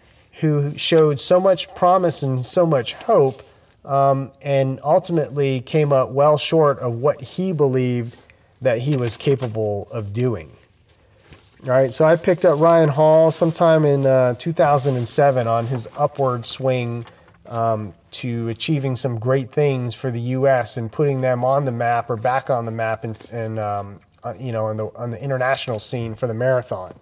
who 0.40 0.76
showed 0.76 1.18
so 1.18 1.40
much 1.40 1.72
promise 1.74 2.22
and 2.22 2.44
so 2.44 2.66
much 2.66 2.94
hope, 2.94 3.42
um, 3.84 4.30
and 4.42 4.78
ultimately 4.84 5.60
came 5.60 5.92
up 5.92 6.10
well 6.10 6.38
short 6.38 6.78
of 6.78 6.94
what 6.94 7.20
he 7.20 7.52
believed 7.52 8.16
that 8.60 8.78
he 8.78 8.96
was 8.96 9.16
capable 9.16 9.88
of 9.90 10.12
doing. 10.12 10.50
All 11.64 11.70
right, 11.70 11.92
so 11.92 12.04
I 12.04 12.14
picked 12.14 12.44
up 12.44 12.60
Ryan 12.60 12.88
Hall 12.88 13.32
sometime 13.32 13.84
in 13.84 14.06
uh, 14.06 14.34
2007 14.34 15.48
on 15.48 15.66
his 15.66 15.88
upward 15.96 16.46
swing 16.46 17.04
um, 17.46 17.94
to 18.12 18.48
achieving 18.48 18.94
some 18.94 19.18
great 19.18 19.50
things 19.50 19.92
for 19.92 20.10
the 20.10 20.20
U.S. 20.20 20.76
and 20.76 20.90
putting 20.90 21.20
them 21.20 21.44
on 21.44 21.64
the 21.64 21.72
map 21.72 22.10
or 22.10 22.16
back 22.16 22.48
on 22.48 22.64
the 22.64 22.70
map 22.70 23.02
and, 23.02 23.18
and 23.32 23.58
um, 23.58 24.00
uh, 24.22 24.34
you 24.38 24.52
know 24.52 24.66
on 24.66 24.76
the 24.76 24.86
on 24.96 25.10
the 25.10 25.22
international 25.22 25.80
scene 25.80 26.14
for 26.14 26.26
the 26.26 26.34
marathon. 26.34 26.94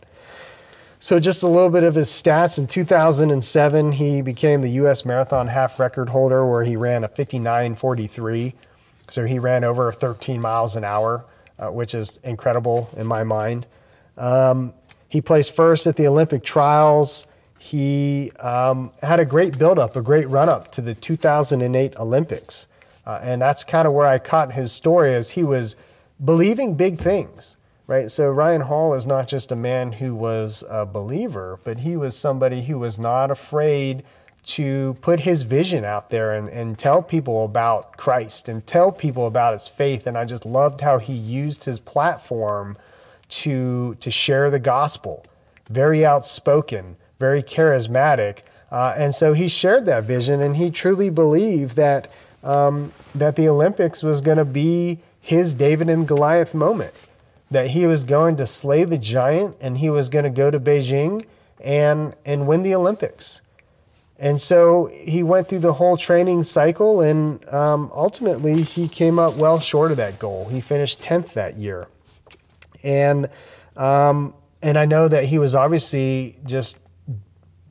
So 0.99 1.21
just 1.21 1.43
a 1.43 1.49
little 1.49 1.71
bit 1.71 1.85
of 1.85 1.95
his 1.95 2.09
stats. 2.09 2.59
In 2.59 2.67
2007, 2.67 3.93
he 3.93 4.23
became 4.23 4.61
the 4.61 4.71
U.S. 4.71 5.05
marathon 5.05 5.49
half 5.49 5.79
record 5.79 6.09
holder, 6.09 6.47
where 6.47 6.65
he 6.65 6.76
ran 6.76 7.05
a 7.05 7.09
59:43. 7.09 8.55
So 9.09 9.25
he 9.25 9.38
ran 9.38 9.62
over 9.62 9.93
13 9.93 10.41
miles 10.41 10.75
an 10.75 10.85
hour, 10.85 11.25
uh, 11.59 11.69
which 11.69 11.95
is 11.95 12.19
incredible 12.25 12.91
in 12.97 13.07
my 13.07 13.25
mind. 13.25 13.67
Um, 14.17 14.73
he 15.09 15.21
placed 15.21 15.55
first 15.55 15.87
at 15.87 15.97
the 15.97 16.07
Olympic 16.07 16.43
trials. 16.43 17.26
He 17.59 18.33
um, 18.41 18.91
had 19.03 19.21
a 19.21 19.25
great 19.25 19.59
buildup, 19.59 19.97
a 19.97 20.03
great 20.03 20.29
run 20.29 20.49
up 20.49 20.73
to 20.73 20.81
the 20.81 20.95
2008 20.95 21.97
Olympics. 21.97 22.67
Uh, 23.07 23.21
and 23.23 23.41
that's 23.41 23.65
kind 23.65 23.87
of 23.87 23.95
where 23.95 24.07
I 24.07 24.19
caught 24.19 24.53
his 24.53 24.73
story 24.73 25.15
as 25.15 25.31
he 25.31 25.45
was 25.45 25.76
believing 26.25 26.75
big 26.75 27.00
things, 27.00 27.57
right? 27.87 28.11
So 28.11 28.31
Ryan 28.31 28.62
Hall 28.62 28.95
is 28.95 29.07
not 29.07 29.28
just 29.28 29.52
a 29.52 29.57
man 29.57 29.93
who 29.93 30.14
was 30.14 30.64
a 30.69 30.85
believer, 30.85 31.59
but 31.64 31.78
he 31.81 31.97
was 31.97 32.16
somebody 32.16 32.62
who 32.62 32.78
was 32.78 32.99
not 32.99 33.31
afraid 33.31 34.02
to 34.47 34.97
put 35.00 35.21
his 35.21 35.43
vision 35.43 35.85
out 35.85 36.11
there 36.11 36.33
and, 36.33 36.49
and 36.49 36.78
tell 36.78 37.02
people 37.02 37.45
about 37.45 37.97
Christ 37.97 38.49
and 38.49 38.64
tell 38.64 38.93
people 38.93 39.26
about 39.26 39.52
his 39.52 39.66
faith. 39.66 40.07
And 40.07 40.16
I 40.16 40.25
just 40.25 40.47
loved 40.47 40.81
how 40.81 40.99
he 40.99 41.12
used 41.12 41.64
his 41.64 41.81
platform 41.81 42.76
to, 43.28 43.97
to 43.97 44.11
share 44.11 44.50
the 44.50 44.61
gospel. 44.61 45.25
Very 45.69 46.05
outspoken, 46.05 46.97
very 47.19 47.43
charismatic. 47.43 48.43
Uh, 48.71 48.95
and 48.97 49.14
so 49.14 49.33
he 49.33 49.49
shared 49.49 49.85
that 49.87 50.05
vision 50.05 50.40
and 50.40 50.57
he 50.57 50.71
truly 50.71 51.11
believed 51.11 51.76
that, 51.76 52.09
um, 52.45 52.93
that 53.16 53.35
the 53.35 53.49
Olympics 53.49 54.02
was 54.05 54.21
going 54.21 54.38
to 54.38 54.45
be 54.45 55.00
his 55.21 55.55
David 55.55 55.88
and 55.88 56.07
Goliath 56.07 56.55
moment. 56.55 56.95
That 57.50 57.71
he 57.71 57.87
was 57.87 58.05
going 58.05 58.37
to 58.37 58.47
slay 58.47 58.85
the 58.85 58.99
giant 58.99 59.57
and 59.61 59.79
he 59.79 59.88
was 59.88 60.09
going 60.09 60.25
to 60.25 60.31
go 60.31 60.50
to 60.50 60.59
Beijing 60.59 61.25
and, 61.62 62.15
and 62.25 62.47
win 62.47 62.62
the 62.62 62.75
Olympics. 62.75 63.41
And 64.19 64.41
so 64.41 64.87
he 64.93 65.23
went 65.23 65.49
through 65.49 65.59
the 65.59 65.75
whole 65.75 65.99
training 65.99 66.43
cycle, 66.45 67.03
and 67.03 67.47
um, 67.53 67.91
ultimately 67.95 68.62
he 68.62 68.88
came 68.88 69.19
up 69.19 69.37
well 69.37 69.61
short 69.61 69.91
of 69.91 69.99
that 69.99 70.19
goal. 70.19 70.49
He 70.49 70.62
finished 70.62 71.03
10th 71.03 71.35
that 71.35 71.59
year 71.59 71.87
and 72.87 73.29
um, 73.76 74.33
and 74.62 74.79
I 74.79 74.87
know 74.87 75.09
that 75.09 75.25
he 75.25 75.38
was 75.38 75.55
obviously 75.55 76.37
just 76.47 76.79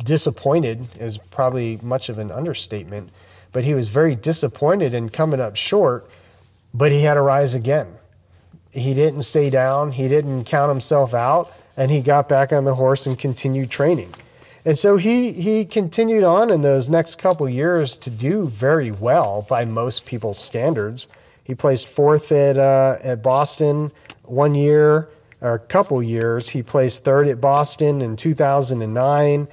disappointed 0.03 0.88
is 1.00 1.17
probably 1.17 1.79
much 1.82 2.10
of 2.10 2.20
an 2.20 2.32
understatement, 2.32 3.10
but 3.51 3.63
he 3.63 3.74
was 3.74 3.89
very 3.89 4.15
disappointed 4.15 4.94
in 4.94 5.10
coming 5.10 5.39
up 5.39 5.55
short. 5.55 6.08
But 6.74 6.91
he 6.91 7.01
had 7.01 7.13
to 7.13 7.22
rise 7.22 7.55
again. 7.55 7.88
He 8.75 8.94
didn't 8.94 9.24
stay 9.24 9.50
down. 9.50 9.94
He 9.94 10.08
didn't 10.08 10.44
count 10.44 10.70
himself 10.70 11.13
out, 11.13 11.51
and 11.77 11.89
he 11.89 12.01
got 12.01 12.27
back 12.27 12.51
on 12.51 12.65
the 12.65 12.75
horse 12.75 13.08
and 13.08 13.17
continued 13.17 13.72
training. 13.72 14.13
And 14.65 14.77
so 14.77 14.98
he 14.98 15.32
he 15.32 15.63
continued 15.63 16.24
on 16.24 16.50
in 16.50 16.62
those 16.62 16.89
next 16.89 17.15
couple 17.15 17.48
years 17.48 17.96
to 17.98 18.10
do 18.10 18.48
very 18.48 18.91
well 18.91 19.44
by 19.48 19.63
most 19.63 20.05
people's 20.05 20.39
standards. 20.39 21.08
He 21.44 21.53
placed 21.53 21.88
fourth 21.88 22.32
at 22.32 22.58
uh, 22.58 22.98
at 23.03 23.22
Boston 23.22 23.91
one 24.24 24.55
year 24.55 25.08
or 25.41 25.53
a 25.53 25.60
couple 25.60 26.01
years. 26.01 26.50
He 26.50 26.63
placed 26.63 27.03
third 27.03 27.27
at 27.27 27.39
Boston 27.39 28.01
in 28.01 28.15
2009. 28.15 29.48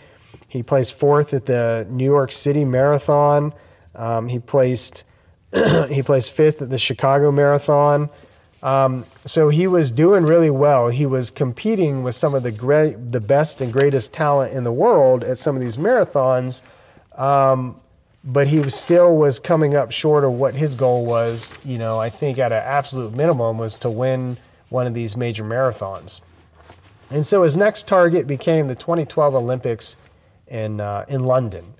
He 0.49 0.63
placed 0.63 0.95
fourth 0.95 1.35
at 1.35 1.47
the 1.47 1.87
New 1.91 2.05
York 2.05 2.33
City 2.33 2.65
Marathon. 2.65 3.53
Um, 3.95 4.29
he 4.29 4.39
placed 4.39 5.05
he 5.91 6.03
placed 6.03 6.33
fifth 6.33 6.63
at 6.63 6.71
the 6.71 6.79
Chicago 6.79 7.31
Marathon. 7.31 8.09
Um, 8.63 9.07
so 9.27 9.49
he 9.49 9.67
was 9.67 9.91
doing 9.91 10.25
really 10.25 10.51
well. 10.51 10.89
He 10.89 11.05
was 11.05 11.31
competing 11.31 12.03
with 12.03 12.15
some 12.15 12.35
of 12.35 12.43
the 12.43 12.53
great, 12.53 13.09
the 13.11 13.21
best 13.21 13.61
and 13.61 13.73
greatest 13.73 14.13
talent 14.13 14.55
in 14.55 14.65
the 14.65 14.73
world 14.73 15.25
at 15.25 15.39
some 15.39 15.57
of 15.57 15.63
these 15.63 15.77
marathons. 15.77 16.63
Um, 17.17 17.77
but 18.25 18.47
he 18.47 18.61
was 18.61 18.75
still 18.75 19.17
was 19.17 19.41
coming 19.41 19.75
up 19.75 19.91
short 19.91 20.25
of 20.25 20.33
what 20.33 20.55
his 20.55 20.77
goal 20.77 21.05
was. 21.05 21.55
You 21.65 21.79
know, 21.79 21.99
I 21.99 22.09
think 22.09 22.39
at 22.39 22.53
an 22.53 22.63
absolute 22.65 23.15
minimum 23.15 23.59
was 23.59 23.79
to 23.81 23.91
win 23.91 24.39
one 24.69 24.87
of 24.87 24.95
these 24.95 25.17
major 25.17 25.43
marathons. 25.43 26.21
And 27.11 27.27
so 27.27 27.43
his 27.43 27.57
next 27.57 27.89
target 27.89 28.27
became 28.27 28.69
the 28.69 28.75
2012 28.75 29.35
Olympics 29.35 29.97
in, 30.47 30.81
uh, 30.81 31.05
in 31.09 31.25
London. 31.25 31.75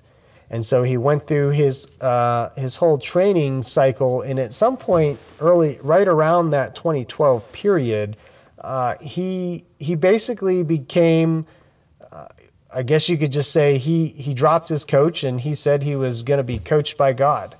And 0.49 0.65
so 0.65 0.83
he 0.83 0.97
went 0.97 1.27
through 1.27 1.49
his, 1.49 1.87
uh, 1.99 2.49
his 2.55 2.75
whole 2.75 2.97
training 2.97 3.63
cycle. 3.63 4.21
And 4.21 4.39
at 4.39 4.53
some 4.53 4.77
point, 4.77 5.19
early, 5.39 5.79
right 5.81 6.07
around 6.07 6.51
that 6.51 6.75
2012 6.75 7.51
period, 7.51 8.17
uh, 8.59 8.95
he, 9.01 9.65
he 9.79 9.95
basically 9.95 10.63
became, 10.63 11.45
uh, 12.11 12.27
I 12.73 12.83
guess 12.83 13.09
you 13.09 13.17
could 13.17 13.31
just 13.31 13.51
say, 13.51 13.77
he, 13.77 14.09
he 14.09 14.33
dropped 14.33 14.69
his 14.69 14.85
coach 14.85 15.23
and 15.23 15.41
he 15.41 15.55
said 15.55 15.83
he 15.83 15.95
was 15.95 16.21
going 16.21 16.37
to 16.37 16.43
be 16.43 16.59
coached 16.59 16.97
by 16.97 17.13
God, 17.13 17.55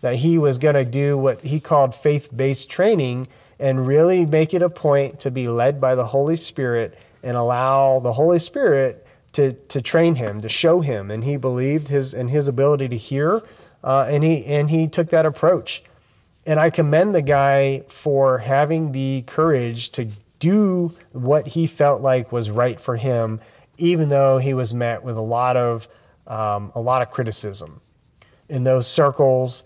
that 0.00 0.16
he 0.16 0.38
was 0.38 0.58
going 0.58 0.74
to 0.74 0.84
do 0.84 1.16
what 1.18 1.42
he 1.42 1.60
called 1.60 1.94
faith 1.94 2.34
based 2.34 2.70
training 2.70 3.28
and 3.58 3.86
really 3.86 4.24
make 4.24 4.54
it 4.54 4.62
a 4.62 4.70
point 4.70 5.20
to 5.20 5.30
be 5.30 5.46
led 5.46 5.80
by 5.80 5.94
the 5.94 6.06
Holy 6.06 6.36
Spirit 6.36 6.98
and 7.22 7.36
allow 7.36 8.00
the 8.00 8.12
Holy 8.12 8.38
Spirit 8.38 9.06
to, 9.32 9.52
to 9.52 9.80
train 9.80 10.16
him, 10.16 10.40
to 10.40 10.48
show 10.48 10.80
him. 10.80 11.10
And 11.10 11.24
he 11.24 11.36
believed 11.36 11.88
his 11.88 12.14
in 12.14 12.28
his 12.28 12.48
ability 12.48 12.88
to 12.88 12.96
hear, 12.96 13.42
uh, 13.84 14.06
and 14.08 14.24
he 14.24 14.44
and 14.46 14.70
he 14.70 14.88
took 14.88 15.10
that 15.10 15.26
approach. 15.26 15.82
And 16.46 16.58
I 16.58 16.70
commend 16.70 17.14
the 17.14 17.22
guy 17.22 17.84
for 17.88 18.38
having 18.38 18.92
the 18.92 19.22
courage 19.26 19.90
to 19.90 20.08
do 20.38 20.92
what 21.12 21.46
he 21.46 21.66
felt 21.66 22.02
like 22.02 22.32
was 22.32 22.50
right 22.50 22.80
for 22.80 22.96
him, 22.96 23.40
even 23.78 24.08
though 24.08 24.38
he 24.38 24.54
was 24.54 24.74
met 24.74 25.04
with 25.04 25.16
a 25.16 25.22
lot 25.22 25.56
of 25.56 25.86
um, 26.26 26.72
a 26.74 26.80
lot 26.80 27.02
of 27.02 27.10
criticism. 27.10 27.80
In 28.48 28.64
those 28.64 28.88
circles, 28.88 29.62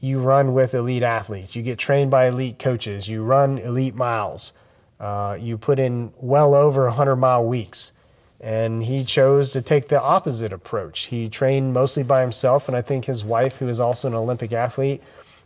you 0.00 0.20
run 0.20 0.54
with 0.54 0.74
elite 0.74 1.02
athletes, 1.02 1.56
you 1.56 1.62
get 1.62 1.78
trained 1.78 2.10
by 2.10 2.28
elite 2.28 2.58
coaches, 2.58 3.08
you 3.08 3.22
run 3.22 3.58
elite 3.58 3.96
miles, 3.96 4.52
uh, 5.00 5.36
you 5.40 5.58
put 5.58 5.78
in 5.78 6.12
well 6.18 6.54
over 6.54 6.84
100 6.84 7.16
mile 7.16 7.44
weeks. 7.44 7.92
And 8.40 8.84
he 8.84 9.04
chose 9.04 9.50
to 9.52 9.62
take 9.62 9.88
the 9.88 10.00
opposite 10.00 10.52
approach. 10.52 11.06
He 11.06 11.28
trained 11.28 11.72
mostly 11.72 12.04
by 12.04 12.20
himself, 12.20 12.68
and 12.68 12.76
I 12.76 12.82
think 12.82 13.04
his 13.04 13.24
wife, 13.24 13.56
who 13.56 13.68
is 13.68 13.80
also 13.80 14.06
an 14.06 14.14
Olympic 14.14 14.52
athlete, 14.52 15.02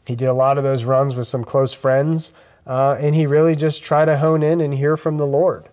he 0.07 0.17
did 0.17 0.29
a 0.29 0.35
lot 0.35 0.59
of 0.59 0.65
those 0.65 0.85
runs 0.85 1.15
with 1.15 1.27
some 1.27 1.45
close 1.45 1.73
friends, 1.73 2.33
uh, 2.67 2.97
and 3.01 3.15
he 3.15 3.27
really 3.27 3.57
just 3.57 3.83
tried 3.83 4.07
to 4.07 4.17
hone 4.19 4.43
in 4.43 4.61
and 4.61 4.75
hear 4.75 4.97
from 4.97 5.17
the 5.17 5.27
Lord. 5.27 5.69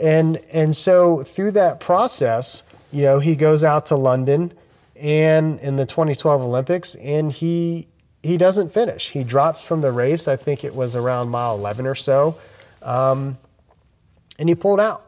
And 0.00 0.38
and 0.52 0.76
so 0.76 1.22
through 1.22 1.52
that 1.52 1.80
process, 1.80 2.62
you 2.92 3.02
know, 3.02 3.18
he 3.18 3.36
goes 3.36 3.64
out 3.64 3.86
to 3.86 3.96
London 3.96 4.52
and 5.00 5.60
in 5.60 5.76
the 5.76 5.86
2012 5.86 6.42
Olympics, 6.42 6.94
and 6.96 7.32
he 7.32 7.88
he 8.22 8.36
doesn't 8.36 8.72
finish. 8.72 9.10
He 9.10 9.24
drops 9.24 9.62
from 9.62 9.80
the 9.80 9.92
race. 9.92 10.28
I 10.28 10.36
think 10.36 10.64
it 10.64 10.74
was 10.74 10.96
around 10.96 11.28
mile 11.28 11.54
11 11.54 11.86
or 11.86 11.94
so, 11.94 12.36
um, 12.82 13.38
and 14.38 14.48
he 14.48 14.54
pulled 14.54 14.80
out. 14.80 15.05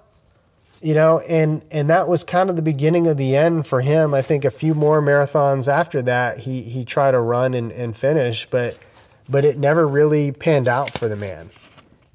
You 0.81 0.95
know, 0.95 1.19
and 1.21 1.63
and 1.73 1.91
that 1.91 2.07
was 2.07 2.23
kind 2.23 2.51
of 2.51 2.57
the 2.57 2.63
beginning 2.63 3.09
of 3.09 3.17
the 3.17 3.35
end 3.35 3.67
for 3.67 3.81
him. 3.81 4.15
I 4.15 4.23
think 4.23 4.45
a 4.45 4.51
few 4.51 4.75
more 4.75 5.03
marathons 5.03 5.67
after 5.67 6.03
that, 6.03 6.39
he 6.39 6.63
he 6.63 6.85
tried 6.85 7.13
to 7.13 7.21
run 7.21 7.55
and, 7.55 7.73
and 7.73 7.97
finish, 7.97 8.47
but 8.47 8.79
but 9.29 9.45
it 9.45 9.59
never 9.59 9.87
really 9.87 10.31
panned 10.31 10.69
out 10.69 10.97
for 10.97 11.09
the 11.09 11.17
man. 11.17 11.51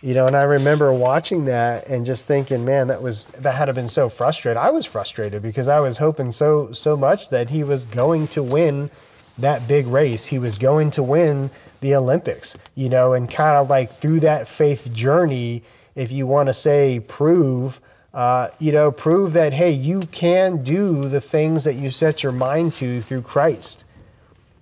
You 0.02 0.14
know, 0.14 0.28
and 0.28 0.36
I 0.36 0.44
remember 0.44 0.92
watching 0.92 1.46
that 1.46 1.88
and 1.88 2.06
just 2.06 2.28
thinking, 2.28 2.66
man, 2.66 2.88
that 2.88 3.02
was 3.02 3.26
that 3.26 3.56
had 3.56 3.66
to 3.66 3.74
been 3.74 3.88
so 3.88 4.10
frustrated. 4.10 4.58
I 4.58 4.70
was 4.72 4.86
frustrated 4.86 5.42
because 5.42 5.68
I 5.68 5.80
was 5.80 5.98
hoping 5.98 6.32
so 6.32 6.72
so 6.74 6.98
much 6.98 7.30
that 7.30 7.50
he 7.50 7.64
was 7.64 7.86
going 7.86 8.28
to 8.28 8.44
win 8.44 8.92
that 9.38 9.68
big 9.68 9.88
race. 9.88 10.26
He 10.26 10.40
was 10.40 10.58
going 10.58 10.92
to 10.92 11.04
win 11.04 11.52
the 11.80 11.96
Olympics, 11.96 12.58
you 12.76 12.90
know, 12.90 13.14
and 13.14 13.30
kind 13.30 13.58
of 13.58 13.70
like 13.70 13.94
through 14.00 14.22
that 14.22 14.48
faith 14.48 14.94
journey, 14.94 15.64
if 15.96 16.12
you 16.12 16.28
want 16.28 16.48
to 16.48 16.54
say 16.54 17.00
prove 17.00 17.80
uh, 18.14 18.50
you 18.60 18.72
know, 18.72 18.92
prove 18.92 19.34
that, 19.34 19.54
hey, 19.54 19.72
you 19.72 20.02
can 20.08 20.64
do 20.64 21.10
the 21.10 21.22
things 21.22 21.64
that 21.64 21.76
you 21.76 21.90
set 21.90 22.22
your 22.22 22.32
mind 22.32 22.74
to 22.76 23.02
through 23.02 23.24
Christ. 23.24 23.86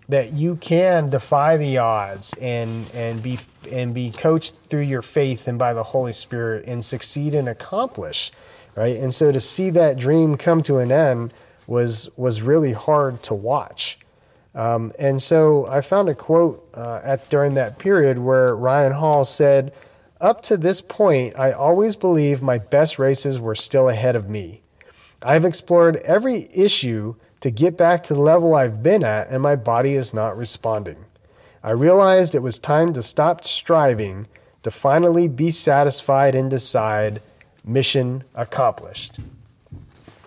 That 0.08 0.34
you 0.34 0.55
can 0.55 1.10
defy 1.10 1.58
the 1.58 1.77
odds 1.77 2.34
and, 2.41 2.89
and, 2.93 3.22
be, 3.22 3.39
and 3.72 3.93
be 3.93 4.12
coached 4.12 4.55
through 4.67 4.81
your 4.81 5.01
faith 5.01 5.48
and 5.48 5.58
by 5.58 5.74
the 5.74 5.84
Holy 5.84 6.13
Spirit 6.13 6.65
and 6.65 6.84
succeed 6.84 7.34
and 7.34 7.48
accomplish, 7.48 8.31
right? 8.75 8.96
And 8.98 9.13
so 9.13 9.31
to 9.31 9.39
see 9.39 9.70
that 9.72 9.98
dream 9.98 10.38
come 10.38 10.63
to 10.63 10.79
an 10.79 10.91
end 10.91 11.34
was, 11.67 12.10
was 12.17 12.41
really 12.41 12.74
hard 12.74 13.22
to 13.24 13.34
watch. 13.34 14.00
Um, 14.53 14.91
and 15.00 15.22
so 15.22 15.65
I 15.67 15.79
found 15.79 16.10
a 16.10 16.15
quote 16.15 16.67
uh, 16.74 17.00
at, 17.03 17.29
during 17.29 17.53
that 17.53 17.79
period 17.79 18.17
where 18.17 18.53
Ryan 18.55 18.93
Hall 18.93 19.24
said, 19.24 19.72
up 20.21 20.41
to 20.43 20.57
this 20.57 20.79
point, 20.81 21.37
I 21.37 21.51
always 21.51 21.95
believed 21.95 22.41
my 22.41 22.57
best 22.57 22.99
races 22.99 23.39
were 23.39 23.55
still 23.55 23.89
ahead 23.89 24.15
of 24.15 24.29
me. 24.29 24.62
I've 25.23 25.45
explored 25.45 25.97
every 25.97 26.49
issue 26.53 27.15
to 27.41 27.51
get 27.51 27.77
back 27.77 28.03
to 28.03 28.13
the 28.13 28.21
level 28.21 28.55
I've 28.55 28.81
been 28.81 29.03
at, 29.03 29.29
and 29.29 29.41
my 29.41 29.55
body 29.55 29.95
is 29.95 30.13
not 30.13 30.38
responding. 30.38 31.05
I 31.63 31.71
realized 31.71 32.34
it 32.34 32.39
was 32.39 32.60
time 32.60 32.93
to 32.93 33.03
stop 33.03 33.43
striving, 33.43 34.27
to 34.63 34.71
finally 34.71 35.27
be 35.27 35.51
satisfied 35.51 36.36
and 36.36 36.49
decide 36.49 37.21
mission 37.63 38.23
accomplished. 38.36 39.19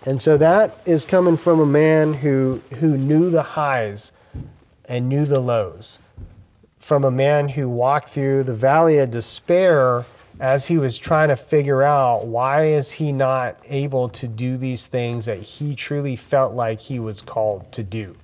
And 0.05 0.21
so 0.21 0.37
that 0.37 0.77
is 0.85 1.05
coming 1.05 1.37
from 1.37 1.59
a 1.59 1.65
man 1.65 2.13
who, 2.13 2.61
who 2.75 2.97
knew 2.97 3.29
the 3.29 3.43
highs 3.43 4.11
and 4.87 5.09
knew 5.09 5.25
the 5.25 5.39
lows 5.39 5.99
from 6.85 7.03
a 7.03 7.09
man 7.09 7.49
who 7.49 7.67
walked 7.67 8.07
through 8.09 8.43
the 8.43 8.53
valley 8.53 8.99
of 8.99 9.09
despair 9.09 10.05
as 10.39 10.67
he 10.67 10.77
was 10.77 10.99
trying 10.99 11.29
to 11.29 11.35
figure 11.35 11.81
out 11.81 12.27
why 12.27 12.65
is 12.65 12.91
he 12.91 13.11
not 13.11 13.57
able 13.67 14.07
to 14.07 14.27
do 14.27 14.55
these 14.55 14.85
things 14.85 15.25
that 15.25 15.39
he 15.39 15.73
truly 15.73 16.15
felt 16.15 16.53
like 16.53 16.79
he 16.79 16.99
was 16.99 17.23
called 17.23 17.71
to 17.71 17.81
do. 17.81 18.15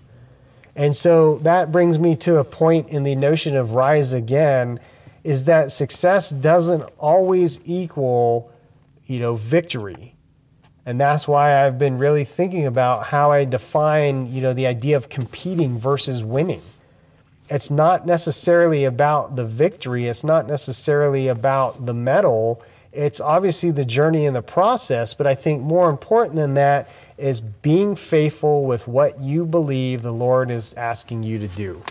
And 0.76 0.96
so 0.96 1.40
that 1.40 1.72
brings 1.72 1.98
me 1.98 2.16
to 2.18 2.38
a 2.38 2.44
point 2.44 2.90
in 2.90 3.02
the 3.02 3.16
notion 3.16 3.56
of 3.56 3.74
rise 3.74 4.14
again 4.14 4.80
is 5.24 5.46
that 5.46 5.72
success 5.72 6.30
doesn't 6.30 6.84
always 7.00 7.60
equal, 7.66 8.52
you 9.08 9.18
know, 9.18 9.38
victory. 9.38 10.14
And 10.86 11.02
that's 11.02 11.28
why 11.28 11.66
I've 11.66 11.80
been 11.80 11.98
really 11.98 12.26
thinking 12.26 12.68
about 12.68 13.08
how 13.08 13.32
I 13.32 13.44
define, 13.44 14.32
you 14.32 14.40
know, 14.40 14.54
the 14.54 14.68
idea 14.68 14.98
of 14.98 15.10
competing 15.10 15.80
versus 15.80 16.24
winning 16.24 16.62
it's 17.52 17.70
not 17.70 18.06
necessarily 18.06 18.86
about 18.86 19.36
the 19.36 19.46
victory. 19.46 20.08
It's 20.08 20.24
not 20.24 20.48
necessarily 20.48 21.28
about 21.28 21.86
the 21.86 21.94
medal. 21.94 22.64
It's 22.94 23.20
obviously 23.20 23.72
the 23.72 23.84
journey 23.84 24.26
and 24.26 24.34
the 24.34 24.42
process, 24.42 25.14
but 25.14 25.28
I 25.28 25.36
think 25.36 25.62
more 25.62 25.90
important 25.90 26.38
than 26.38 26.54
that 26.54 26.90
is 27.18 27.42
being 27.42 27.98
faithful 27.98 28.64
with 28.64 28.88
what 28.88 29.20
you 29.20 29.46
believe 29.46 30.02
the 30.02 30.14
Lord 30.14 30.50
is 30.50 30.74
asking 30.76 31.24
you 31.24 31.40
to 31.40 31.50
do. 31.50 31.84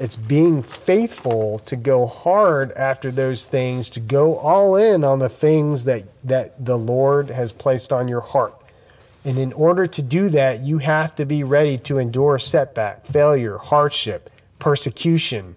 It's 0.00 0.16
being 0.16 0.62
faithful 0.62 1.58
to 1.60 1.76
go 1.76 2.06
hard 2.06 2.72
after 2.72 3.10
those 3.10 3.44
things, 3.44 3.90
to 3.90 4.00
go 4.00 4.38
all 4.38 4.76
in 4.76 5.04
on 5.04 5.18
the 5.18 5.28
things 5.28 5.84
that, 5.84 6.04
that 6.24 6.64
the 6.64 6.78
Lord 6.78 7.28
has 7.28 7.52
placed 7.52 7.92
on 7.92 8.08
your 8.08 8.22
heart. 8.22 8.54
And 9.26 9.38
in 9.38 9.52
order 9.52 9.86
to 9.86 10.02
do 10.02 10.30
that, 10.30 10.60
you 10.60 10.78
have 10.78 11.14
to 11.16 11.26
be 11.26 11.44
ready 11.44 11.76
to 11.78 11.98
endure 11.98 12.38
setback, 12.38 13.04
failure, 13.06 13.58
hardship 13.58 14.30
persecution, 14.58 15.56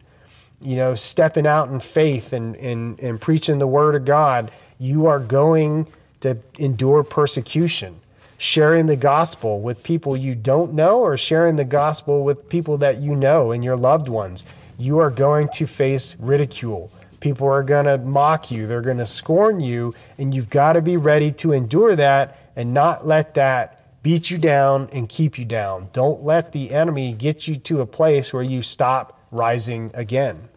you 0.62 0.76
know, 0.76 0.96
stepping 0.96 1.48
out 1.48 1.70
in 1.70 1.80
faith 1.80 2.34
and, 2.34 2.56
and, 2.58 3.00
and 3.00 3.20
preaching 3.22 3.60
the 3.60 3.68
word 3.68 3.96
of 3.96 4.06
God, 4.06 4.52
you 4.78 5.06
are 5.06 5.20
going 5.20 5.88
to 6.22 6.38
endure 6.58 7.04
persecution. 7.04 8.00
Sharing 8.38 8.86
the 8.86 8.96
gospel 8.96 9.60
with 9.60 9.84
people 9.84 10.16
you 10.16 10.34
don't 10.34 10.74
know 10.74 11.02
or 11.02 11.18
sharing 11.18 11.58
the 11.58 11.66
gospel 11.66 12.24
with 12.24 12.48
people 12.48 12.78
that 12.78 12.98
you 12.98 13.16
know 13.16 13.52
and 13.52 13.64
your 13.64 13.76
loved 13.76 14.08
ones, 14.08 14.46
you 14.78 15.00
are 15.00 15.10
going 15.10 15.50
to 15.50 15.68
face 15.68 16.16
ridicule. 16.20 16.90
People 17.20 17.48
are 17.48 17.64
going 17.64 17.86
to 17.86 17.98
mock 17.98 18.50
you, 18.50 18.66
they're 18.66 18.82
going 18.82 18.98
to 18.98 19.06
scorn 19.06 19.60
you, 19.60 19.94
and 20.18 20.34
you've 20.34 20.50
got 20.50 20.74
to 20.74 20.82
be 20.82 20.96
ready 20.96 21.32
to 21.34 21.52
endure 21.52 21.96
that 21.98 22.38
and 22.56 22.74
not 22.74 23.06
let 23.06 23.34
that 23.34 23.79
beat 24.04 24.30
you 24.30 24.38
down 24.38 24.90
and 24.94 25.10
keep 25.10 25.38
you 25.38 25.46
down. 25.46 25.90
Don't 25.94 26.24
let 26.24 26.52
the 26.52 26.72
enemy 26.72 27.14
get 27.14 27.48
you 27.48 27.56
to 27.58 27.82
a 27.82 27.86
place 27.86 28.34
where 28.34 28.44
you 28.44 28.62
stop 28.62 29.20
rising 29.32 29.92
again. 29.94 30.50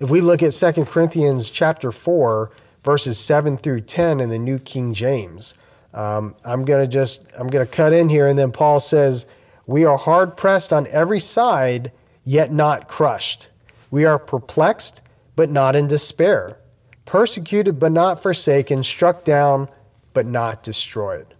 If 0.00 0.08
we 0.08 0.20
look 0.20 0.42
at 0.42 0.52
2 0.52 0.84
Corinthians 0.86 1.50
chapter 1.50 1.92
4, 1.92 2.50
verses 2.82 3.18
7 3.18 3.56
through 3.58 3.82
10 3.82 4.20
in 4.20 4.30
the 4.30 4.38
New 4.38 4.58
King 4.58 4.94
James, 4.94 5.54
um, 5.92 6.34
I'm 6.44 6.64
going 6.64 6.80
to 6.80 6.90
just, 6.90 7.26
I'm 7.38 7.48
going 7.48 7.66
to 7.66 7.70
cut 7.70 7.92
in 7.92 8.08
here. 8.08 8.26
And 8.26 8.38
then 8.38 8.52
Paul 8.52 8.80
says, 8.80 9.26
We 9.66 9.84
are 9.84 9.98
hard 9.98 10.36
pressed 10.36 10.72
on 10.72 10.86
every 10.88 11.20
side, 11.20 11.92
yet 12.24 12.52
not 12.52 12.88
crushed. 12.88 13.48
We 13.90 14.04
are 14.04 14.18
perplexed, 14.18 15.00
but 15.36 15.50
not 15.50 15.76
in 15.76 15.86
despair. 15.86 16.58
Persecuted, 17.04 17.80
but 17.80 17.92
not 17.92 18.22
forsaken. 18.22 18.84
Struck 18.84 19.24
down, 19.24 19.68
but 20.14 20.26
not 20.26 20.62
destroyed. 20.62 21.34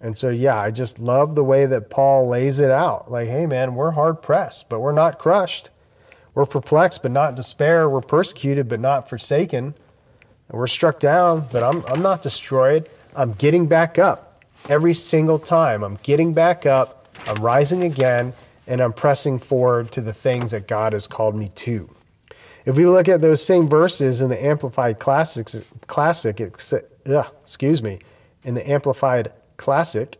And 0.00 0.16
so, 0.16 0.28
yeah, 0.28 0.60
I 0.60 0.70
just 0.70 0.98
love 0.98 1.34
the 1.34 1.44
way 1.44 1.66
that 1.66 1.90
Paul 1.90 2.28
lays 2.28 2.60
it 2.60 2.70
out. 2.70 3.10
Like, 3.10 3.28
hey, 3.28 3.46
man, 3.46 3.74
we're 3.74 3.92
hard 3.92 4.20
pressed, 4.22 4.68
but 4.68 4.80
we're 4.80 4.92
not 4.92 5.18
crushed. 5.18 5.70
We're 6.34 6.46
perplexed, 6.46 7.02
but 7.02 7.12
not 7.12 7.34
despair. 7.34 7.88
We're 7.88 8.02
persecuted, 8.02 8.68
but 8.68 8.78
not 8.78 9.08
forsaken. 9.08 9.74
We're 10.50 10.66
struck 10.66 11.00
down, 11.00 11.46
but 11.50 11.62
I'm, 11.62 11.84
I'm 11.86 12.02
not 12.02 12.22
destroyed. 12.22 12.88
I'm 13.16 13.32
getting 13.32 13.66
back 13.66 13.98
up 13.98 14.44
every 14.68 14.94
single 14.94 15.38
time. 15.38 15.82
I'm 15.82 15.98
getting 16.02 16.34
back 16.34 16.66
up. 16.66 17.08
I'm 17.26 17.42
rising 17.42 17.82
again, 17.82 18.34
and 18.66 18.80
I'm 18.80 18.92
pressing 18.92 19.38
forward 19.38 19.90
to 19.92 20.02
the 20.02 20.12
things 20.12 20.50
that 20.50 20.68
God 20.68 20.92
has 20.92 21.06
called 21.06 21.34
me 21.34 21.48
to. 21.54 21.90
If 22.66 22.76
we 22.76 22.84
look 22.84 23.08
at 23.08 23.22
those 23.22 23.42
same 23.42 23.68
verses 23.68 24.20
in 24.20 24.28
the 24.28 24.44
Amplified 24.44 24.98
Classics, 24.98 25.60
Classic, 25.86 26.38
ugh, 27.06 27.32
excuse 27.42 27.82
me, 27.82 28.00
in 28.44 28.54
the 28.54 28.70
Amplified 28.70 29.32
Classic, 29.56 30.18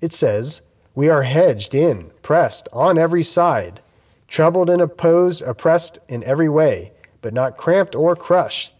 it 0.00 0.12
says, 0.12 0.62
We 0.94 1.08
are 1.08 1.22
hedged 1.22 1.74
in, 1.74 2.10
pressed 2.22 2.68
on 2.72 2.98
every 2.98 3.22
side, 3.22 3.80
troubled 4.26 4.70
and 4.70 4.82
opposed, 4.82 5.42
oppressed 5.42 5.98
in 6.08 6.22
every 6.24 6.48
way, 6.48 6.92
but 7.22 7.34
not 7.34 7.56
cramped 7.56 7.94
or 7.94 8.14
crushed. 8.14 8.72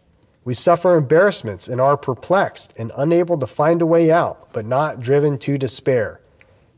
We 0.44 0.54
suffer 0.54 0.96
embarrassments 0.96 1.68
and 1.68 1.80
are 1.80 1.96
perplexed 1.96 2.72
and 2.78 2.92
unable 2.96 3.36
to 3.38 3.46
find 3.46 3.82
a 3.82 3.86
way 3.86 4.10
out, 4.10 4.52
but 4.52 4.64
not 4.64 5.00
driven 5.00 5.36
to 5.38 5.58
despair. 5.58 6.20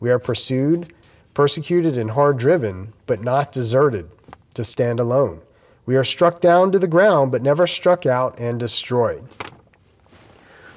We 0.01 0.11
are 0.11 0.19
pursued, 0.19 0.93
persecuted, 1.35 1.97
and 1.97 2.11
hard 2.11 2.39
driven, 2.39 2.95
but 3.07 3.23
not 3.23 3.53
deserted 3.53 4.11
to 4.55 4.65
stand 4.65 4.99
alone. 4.99 5.43
We 5.87 5.97
are 5.97 6.05
struck 6.05 6.41
down 6.41 6.73
to 6.73 6.79
the 6.79 6.89
ground, 6.89 7.31
but 7.33 7.43
never 7.43 7.67
struck 7.67 8.07
out 8.07 8.39
and 8.41 8.59
destroyed. 8.59 9.25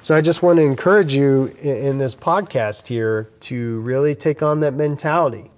So 0.04 0.14
I 0.14 0.20
just 0.20 0.42
want 0.42 0.58
to 0.58 0.62
encourage 0.62 1.14
you 1.14 1.46
in 1.62 1.96
this 1.96 2.14
podcast 2.14 2.88
here 2.88 3.30
to 3.40 3.80
really 3.80 4.14
take 4.14 4.42
on 4.42 4.60
that 4.60 4.74
mentality, 4.74 5.50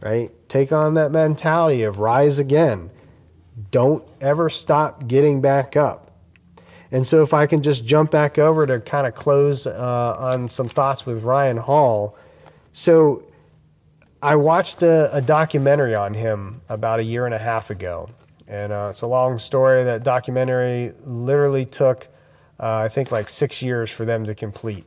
right? 0.00 0.30
Take 0.48 0.72
on 0.72 0.94
that 0.94 1.12
mentality 1.12 1.82
of 1.82 1.98
rise 1.98 2.38
again. 2.38 2.90
Don't 3.70 4.02
ever 4.22 4.48
stop 4.48 5.06
getting 5.06 5.42
back 5.42 5.76
up. 5.76 6.12
And 6.92 7.06
so, 7.06 7.22
if 7.22 7.34
I 7.34 7.44
can 7.44 7.60
just 7.60 7.84
jump 7.84 8.10
back 8.10 8.38
over 8.38 8.66
to 8.66 8.80
kind 8.80 9.06
of 9.06 9.14
close 9.14 9.66
uh, 9.66 10.16
on 10.18 10.48
some 10.48 10.70
thoughts 10.70 11.04
with 11.04 11.22
Ryan 11.22 11.58
Hall. 11.58 12.16
So, 12.72 13.28
I 14.22 14.36
watched 14.36 14.82
a, 14.82 15.14
a, 15.14 15.20
documentary 15.20 15.94
on 15.94 16.14
him 16.14 16.62
about 16.70 17.00
a 17.00 17.04
year 17.04 17.26
and 17.26 17.34
a 17.34 17.38
half 17.38 17.68
ago. 17.68 18.08
And 18.48 18.72
uh, 18.72 18.88
it's 18.90 19.02
a 19.02 19.06
long 19.06 19.38
story. 19.38 19.84
That 19.84 20.04
documentary 20.04 20.92
literally 21.04 21.66
took 21.66 22.08
uh, 22.58 22.78
I 22.78 22.88
think 22.88 23.10
like 23.10 23.28
six 23.28 23.62
years 23.62 23.90
for 23.90 24.04
them 24.04 24.24
to 24.24 24.34
complete. 24.34 24.84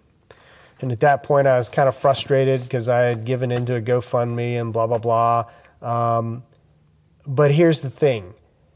And 0.80 0.91
at 0.91 0.99
that 0.99 1.23
point, 1.23 1.47
I 1.47 1.58
was 1.58 1.69
kind 1.69 1.89
of 1.89 1.95
frustrated 1.95 2.62
because 2.62 2.88
I 2.88 2.99
had 2.99 3.25
given 3.25 3.51
into 3.51 3.75
a 3.75 3.82
GoFundMe 3.82 4.60
and 4.62 4.71
blah, 4.71 4.88
blah, 4.88 4.99
blah. 4.99 5.45
Um, 5.82 6.43
but 7.25 7.51
here's 7.51 7.82
the 7.82 7.89
thing 7.89 8.34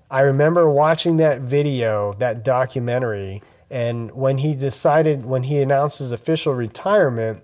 I 0.09 0.21
remember 0.21 0.69
watching 0.69 1.17
that 1.17 1.41
video, 1.41 2.13
that 2.13 2.43
documentary, 2.43 3.41
and 3.69 4.11
when 4.11 4.39
he 4.39 4.55
decided, 4.55 5.25
when 5.25 5.43
he 5.43 5.61
announced 5.61 5.99
his 5.99 6.11
official 6.11 6.53
retirement, 6.53 7.43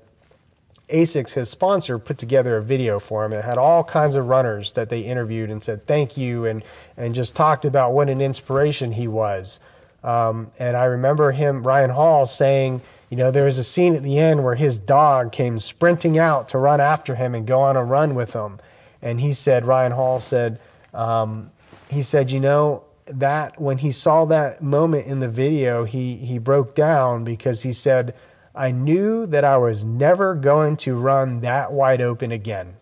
ASICS, 0.89 1.33
his 1.33 1.49
sponsor, 1.49 1.99
put 1.99 2.17
together 2.17 2.57
a 2.57 2.61
video 2.61 2.99
for 2.99 3.25
him. 3.25 3.33
It 3.33 3.43
had 3.43 3.57
all 3.57 3.83
kinds 3.83 4.15
of 4.15 4.27
runners 4.27 4.73
that 4.73 4.89
they 4.89 5.01
interviewed 5.01 5.49
and 5.49 5.63
said 5.63 5.85
thank 5.85 6.17
you 6.17 6.45
and, 6.45 6.63
and 6.95 7.13
just 7.13 7.35
talked 7.35 7.65
about 7.65 7.93
what 7.93 8.09
an 8.09 8.21
inspiration 8.21 8.93
he 8.93 9.07
was. 9.07 9.59
Um, 10.03 10.51
and 10.59 10.77
I 10.77 10.85
remember 10.85 11.31
him, 11.31 11.63
Ryan 11.63 11.89
Hall, 11.89 12.25
saying, 12.25 12.81
you 13.09 13.17
know, 13.17 13.31
there 13.31 13.45
was 13.45 13.57
a 13.57 13.63
scene 13.63 13.95
at 13.95 14.03
the 14.03 14.19
end 14.19 14.43
where 14.43 14.55
his 14.55 14.77
dog 14.77 15.31
came 15.31 15.59
sprinting 15.59 16.17
out 16.17 16.49
to 16.49 16.57
run 16.57 16.81
after 16.81 17.15
him 17.15 17.33
and 17.33 17.47
go 17.47 17.61
on 17.61 17.75
a 17.75 17.83
run 17.83 18.15
with 18.15 18.33
him. 18.33 18.59
And 19.01 19.21
he 19.21 19.33
said, 19.33 19.65
Ryan 19.65 19.93
Hall 19.93 20.19
said, 20.19 20.59
um, 20.93 21.51
he 21.89 22.01
said, 22.01 22.31
you 22.31 22.39
know, 22.39 22.83
that 23.05 23.59
when 23.59 23.77
he 23.77 23.91
saw 23.91 24.25
that 24.25 24.61
moment 24.61 25.07
in 25.07 25.19
the 25.19 25.29
video, 25.29 25.85
he, 25.85 26.15
he 26.15 26.37
broke 26.37 26.75
down 26.75 27.23
because 27.23 27.63
he 27.63 27.71
said, 27.71 28.13
I 28.53 28.71
knew 28.71 29.25
that 29.27 29.45
I 29.45 29.57
was 29.57 29.85
never 29.85 30.35
going 30.35 30.77
to 30.77 30.95
run 30.95 31.41
that 31.41 31.71
wide 31.71 32.01
open 32.01 32.31
again. 32.31 32.75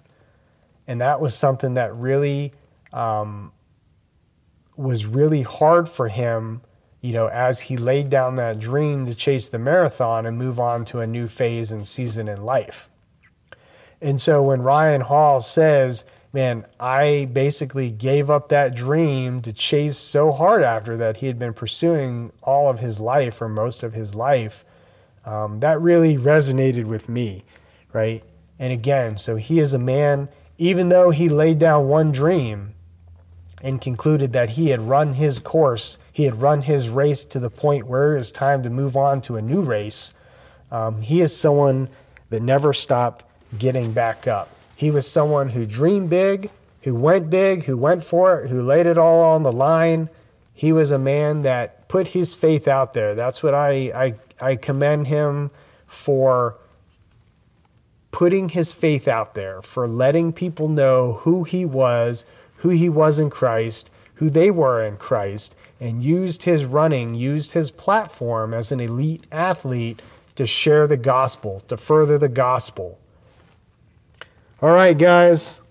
And 0.88 1.02
that 1.02 1.20
was 1.20 1.36
something 1.36 1.76
that 1.76 1.94
really 1.96 2.54
um, 2.94 3.52
was 4.78 5.06
really 5.06 5.42
hard 5.42 5.90
for 5.90 6.08
him 6.08 6.62
you 7.06 7.14
know, 7.14 7.28
as 7.28 7.62
he 7.62 7.78
laid 7.78 8.10
down 8.10 8.36
that 8.38 8.60
dream 8.60 9.06
to 9.06 9.14
chase 9.14 9.50
the 9.50 9.60
marathon 9.60 10.26
and 10.26 10.40
move 10.40 10.60
on 10.60 10.84
to 10.86 11.02
a 11.02 11.06
new 11.06 11.28
phase 11.28 11.72
and 11.72 11.88
season 11.88 12.28
in 12.28 12.44
life. 12.44 12.90
And 14.02 14.20
so 14.20 14.42
when 14.42 14.64
Ryan 14.64 15.02
Hall 15.02 15.40
says, 15.40 16.04
man, 16.34 16.66
I 16.80 17.30
basically 17.32 17.92
gave 17.92 18.32
up 18.32 18.50
that 18.50 18.74
dream 18.74 19.44
to 19.44 19.54
chase 19.54 19.98
so 19.98 20.32
hard 20.32 20.64
after 20.64 20.98
that 20.98 21.18
he 21.18 21.28
had 21.28 21.38
been 21.38 21.54
pursuing 21.54 22.32
all 22.42 22.72
of 22.72 22.80
his 22.80 23.00
life 23.00 23.40
or 23.40 23.50
most 23.50 23.84
of 23.84 23.94
his 23.94 24.16
life, 24.16 24.66
um, 25.26 25.60
that 25.60 25.80
really 25.80 26.18
resonated 26.18 26.86
with 26.86 27.08
me, 27.08 27.44
right? 27.94 28.24
And 28.58 28.74
again, 28.74 29.18
so 29.18 29.36
he 29.36 29.60
is 29.60 29.76
a 29.76 29.80
man, 29.80 30.28
even 30.58 30.90
though 30.90 31.12
he 31.12 31.30
laid 31.30 31.60
down 31.60 31.88
one 31.88 32.12
dream, 32.12 32.74
and 33.66 33.82
concluded 33.82 34.32
that 34.34 34.52
he 34.52 34.70
had 34.70 34.80
run 34.80 35.16
his 35.16 35.40
course, 35.40 35.98
he 36.14 36.24
had 36.24 36.40
run 36.40 36.62
his 36.62 36.88
race 36.88 37.26
to 37.26 37.40
the 37.40 37.50
point 37.50 37.88
where 37.88 38.14
it 38.14 38.18
was 38.20 38.32
time 38.32 38.62
to 38.62 38.70
move 38.70 38.96
on 38.96 39.20
to 39.22 39.38
a 39.38 39.42
new 39.42 39.62
race. 39.62 40.14
Um, 40.72 41.02
he 41.02 41.20
is 41.20 41.36
someone 41.36 41.90
that 42.30 42.44
never 42.44 42.74
stopped 42.74 43.26
getting 43.58 43.92
back 43.92 44.28
up. 44.28 44.50
He 44.76 44.92
was 44.92 45.10
someone 45.10 45.50
who 45.50 45.66
dreamed 45.66 46.12
big, 46.12 46.52
who 46.84 46.94
went 46.94 47.32
big, 47.32 47.64
who 47.64 47.76
went 47.76 48.04
for 48.04 48.40
it, 48.40 48.50
who 48.50 48.62
laid 48.62 48.86
it 48.86 49.00
all 49.00 49.24
on 49.24 49.42
the 49.42 49.52
line. 49.52 50.10
He 50.54 50.72
was 50.72 50.92
a 50.92 51.00
man 51.00 51.42
that 51.42 51.88
put 51.88 52.10
his 52.10 52.36
faith 52.36 52.68
out 52.68 52.94
there. 52.94 53.16
That's 53.16 53.42
what 53.42 53.56
I, 53.56 53.72
I, 54.40 54.50
I 54.52 54.56
commend 54.58 55.08
him 55.08 55.50
for 55.88 56.58
putting 58.12 58.50
his 58.50 58.72
faith 58.72 59.08
out 59.08 59.34
there, 59.34 59.62
for 59.64 59.88
letting 59.88 60.32
people 60.34 60.70
know 60.70 61.14
who 61.24 61.44
he 61.44 61.66
was, 61.66 62.26
who 62.58 62.70
he 62.70 62.90
was 62.90 63.20
in 63.20 63.30
Christ, 63.30 63.90
who 64.16 64.30
they 64.30 64.52
were 64.52 64.84
in 64.84 64.98
Christ, 64.98 65.56
and 65.80 66.04
used 66.04 66.44
his 66.44 66.66
running, 66.66 67.16
used 67.16 67.54
his 67.54 67.72
platform 67.72 68.54
as 68.54 68.72
an 68.72 68.80
elite 68.80 69.26
athlete 69.32 70.02
to 70.36 70.46
share 70.46 70.88
the 70.88 70.98
gospel, 70.98 71.62
to 71.68 71.78
further 71.78 72.18
the 72.18 72.30
gospel. 72.30 73.00
All 74.62 74.72
right, 74.72 74.98
guys, 74.98 75.62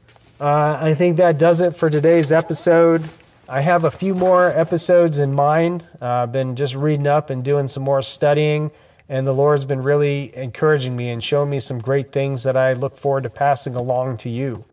uh, 0.40 0.78
I 0.80 0.94
think 0.94 1.16
that 1.16 1.38
does 1.38 1.60
it 1.60 1.76
for 1.76 1.88
today's 1.88 2.32
episode. 2.32 3.02
I 3.48 3.60
have 3.60 3.84
a 3.84 3.90
few 3.90 4.14
more 4.14 4.50
episodes 4.50 5.18
in 5.18 5.32
mind. 5.32 5.86
Uh, 6.00 6.06
I've 6.06 6.32
been 6.32 6.56
just 6.56 6.74
reading 6.74 7.06
up 7.06 7.30
and 7.30 7.44
doing 7.44 7.68
some 7.68 7.82
more 7.82 8.02
studying, 8.02 8.70
and 9.08 9.26
the 9.26 9.32
Lord's 9.32 9.64
been 9.64 9.82
really 9.82 10.34
encouraging 10.36 10.96
me 10.96 11.10
and 11.10 11.22
showing 11.22 11.50
me 11.50 11.60
some 11.60 11.78
great 11.78 12.12
things 12.12 12.42
that 12.44 12.56
I 12.56 12.72
look 12.72 12.96
forward 12.96 13.24
to 13.24 13.30
passing 13.30 13.74
along 13.74 14.18
to 14.18 14.30
you. 14.30 14.64